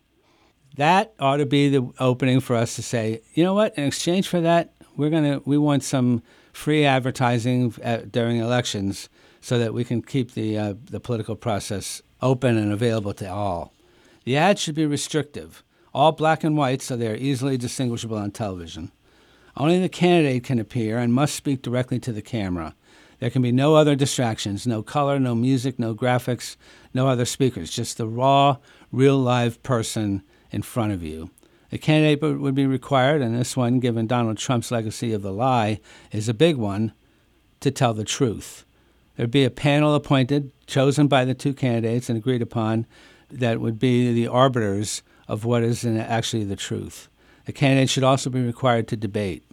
That 0.76 1.14
ought 1.20 1.38
to 1.38 1.46
be 1.46 1.70
the 1.70 1.88
opening 2.00 2.40
for 2.40 2.56
us 2.56 2.76
to 2.78 2.82
say, 2.82 3.22
you 3.36 3.44
know 3.44 3.54
what? 3.54 3.78
In 3.78 3.84
exchange 3.84 4.28
for 4.28 4.42
that, 4.42 4.74
we're 4.98 5.12
gonna 5.12 5.40
we 5.46 5.60
want 5.60 5.84
some 5.84 6.24
free 6.52 6.84
advertising 6.84 7.76
uh, 7.84 7.98
during 8.10 8.38
elections 8.38 9.08
so 9.40 9.60
that 9.60 9.72
we 9.72 9.84
can 9.84 10.02
keep 10.02 10.32
the 10.32 10.58
uh, 10.58 10.74
the 10.86 11.00
political 11.00 11.36
process 11.36 12.02
open 12.26 12.58
and 12.58 12.74
available 12.74 13.14
to 13.14 13.32
all. 13.32 13.72
The 14.24 14.36
ads 14.36 14.60
should 14.60 14.74
be 14.74 14.88
restrictive, 14.88 15.64
all 15.94 16.12
black 16.12 16.44
and 16.44 16.58
white, 16.58 16.82
so 16.82 16.96
they 16.96 17.08
are 17.08 17.16
easily 17.16 17.56
distinguishable 17.56 18.18
on 18.18 18.32
television. 18.32 18.92
Only 19.56 19.80
the 19.80 19.90
candidate 19.90 20.44
can 20.44 20.60
appear 20.60 20.98
and 20.98 21.14
must 21.14 21.36
speak 21.36 21.62
directly 21.62 22.00
to 22.00 22.12
the 22.12 22.24
camera. 22.24 22.76
There 23.20 23.30
can 23.30 23.44
be 23.44 23.52
no 23.52 23.76
other 23.76 23.96
distractions, 23.96 24.66
no 24.66 24.82
color, 24.82 25.20
no 25.20 25.36
music, 25.36 25.78
no 25.78 25.94
graphics, 25.94 26.58
no 26.94 27.08
other 27.08 27.26
speakers, 27.26 27.70
just 27.72 27.98
the 27.98 28.08
raw, 28.08 28.58
real 28.92 29.18
live 29.18 29.62
person 29.62 30.24
in 30.52 30.64
front 30.64 30.94
of 30.94 31.04
you. 31.04 31.30
The 31.70 31.78
candidate 31.78 32.22
would 32.22 32.56
be 32.56 32.66
required, 32.66 33.22
and 33.22 33.36
this 33.36 33.56
one, 33.56 33.80
given 33.80 34.08
Donald 34.08 34.38
Trump's 34.38 34.72
legacy 34.72 35.14
of 35.14 35.22
the 35.22 35.32
lie, 35.32 35.80
is 36.12 36.28
a 36.28 36.34
big 36.34 36.58
one, 36.58 36.92
to 37.60 37.72
tell 37.72 37.94
the 37.94 38.04
truth. 38.04 38.66
There'd 39.16 39.32
be 39.32 39.46
a 39.46 39.50
panel 39.50 39.96
appointed, 39.96 40.52
chosen 40.68 41.08
by 41.08 41.26
the 41.26 41.34
two 41.34 41.54
candidates 41.54 42.10
and 42.10 42.18
agreed 42.18 42.42
upon, 42.42 42.86
that 43.32 43.60
would 43.60 43.80
be 43.80 44.14
the 44.14 44.28
arbiters 44.28 45.02
of 45.28 45.46
what 45.46 45.64
is 45.64 45.86
actually 45.86 46.44
the 46.44 46.56
truth. 46.56 47.08
The 47.46 47.54
candidate 47.54 47.90
should 47.90 48.04
also 48.04 48.30
be 48.30 48.46
required 48.46 48.88
to 48.90 48.96
debate. 48.96 49.44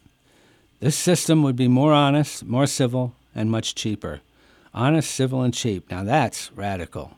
This 0.81 0.97
system 0.97 1.43
would 1.43 1.57
be 1.57 1.69
more 1.69 1.93
honest, 1.93 2.45
more 2.45 2.67
civil, 2.67 3.15
and 3.35 3.51
much 3.51 3.75
cheaper. 3.75 4.21
Honest, 4.75 5.11
civil, 5.11 5.43
and 5.43 5.55
cheap. 5.55 5.91
Now 5.91 6.03
that's 6.03 6.51
radical. 6.53 7.13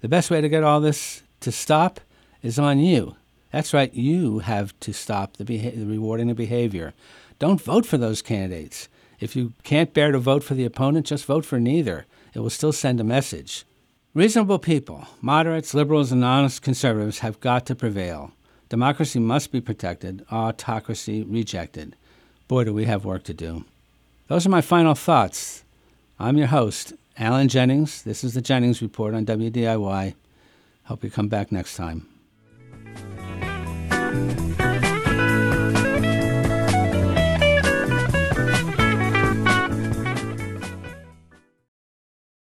The 0.00 0.08
best 0.08 0.30
way 0.30 0.40
to 0.40 0.48
get 0.48 0.62
all 0.62 0.80
this 0.80 1.22
to 1.40 1.50
stop 1.50 2.00
is 2.42 2.58
on 2.58 2.78
you. 2.78 3.16
That's 3.50 3.72
right, 3.72 3.92
you 3.94 4.40
have 4.40 4.78
to 4.80 4.92
stop 4.92 5.36
the, 5.36 5.44
beha- 5.44 5.76
the 5.76 5.86
rewarding 5.86 6.30
of 6.30 6.36
behavior. 6.36 6.92
Don't 7.38 7.60
vote 7.60 7.86
for 7.86 7.96
those 7.96 8.22
candidates. 8.22 8.88
If 9.24 9.34
you 9.34 9.54
can't 9.62 9.94
bear 9.94 10.12
to 10.12 10.18
vote 10.18 10.44
for 10.44 10.52
the 10.52 10.66
opponent, 10.66 11.06
just 11.06 11.24
vote 11.24 11.46
for 11.46 11.58
neither. 11.58 12.04
It 12.34 12.40
will 12.40 12.50
still 12.50 12.72
send 12.72 13.00
a 13.00 13.04
message. 13.04 13.64
Reasonable 14.12 14.58
people, 14.58 15.06
moderates, 15.22 15.72
liberals, 15.72 16.12
and 16.12 16.22
honest 16.22 16.60
conservatives 16.60 17.20
have 17.20 17.40
got 17.40 17.64
to 17.64 17.74
prevail. 17.74 18.32
Democracy 18.68 19.18
must 19.18 19.50
be 19.50 19.62
protected, 19.62 20.26
autocracy 20.30 21.22
rejected. 21.22 21.96
Boy, 22.48 22.64
do 22.64 22.74
we 22.74 22.84
have 22.84 23.06
work 23.06 23.22
to 23.24 23.32
do. 23.32 23.64
Those 24.28 24.44
are 24.44 24.50
my 24.50 24.60
final 24.60 24.94
thoughts. 24.94 25.64
I'm 26.18 26.36
your 26.36 26.48
host, 26.48 26.92
Alan 27.16 27.48
Jennings. 27.48 28.02
This 28.02 28.24
is 28.24 28.34
the 28.34 28.42
Jennings 28.42 28.82
Report 28.82 29.14
on 29.14 29.24
WDIY. 29.24 30.14
Hope 30.84 31.02
you 31.02 31.08
come 31.08 31.28
back 31.28 31.50
next 31.50 31.76
time. 31.76 32.06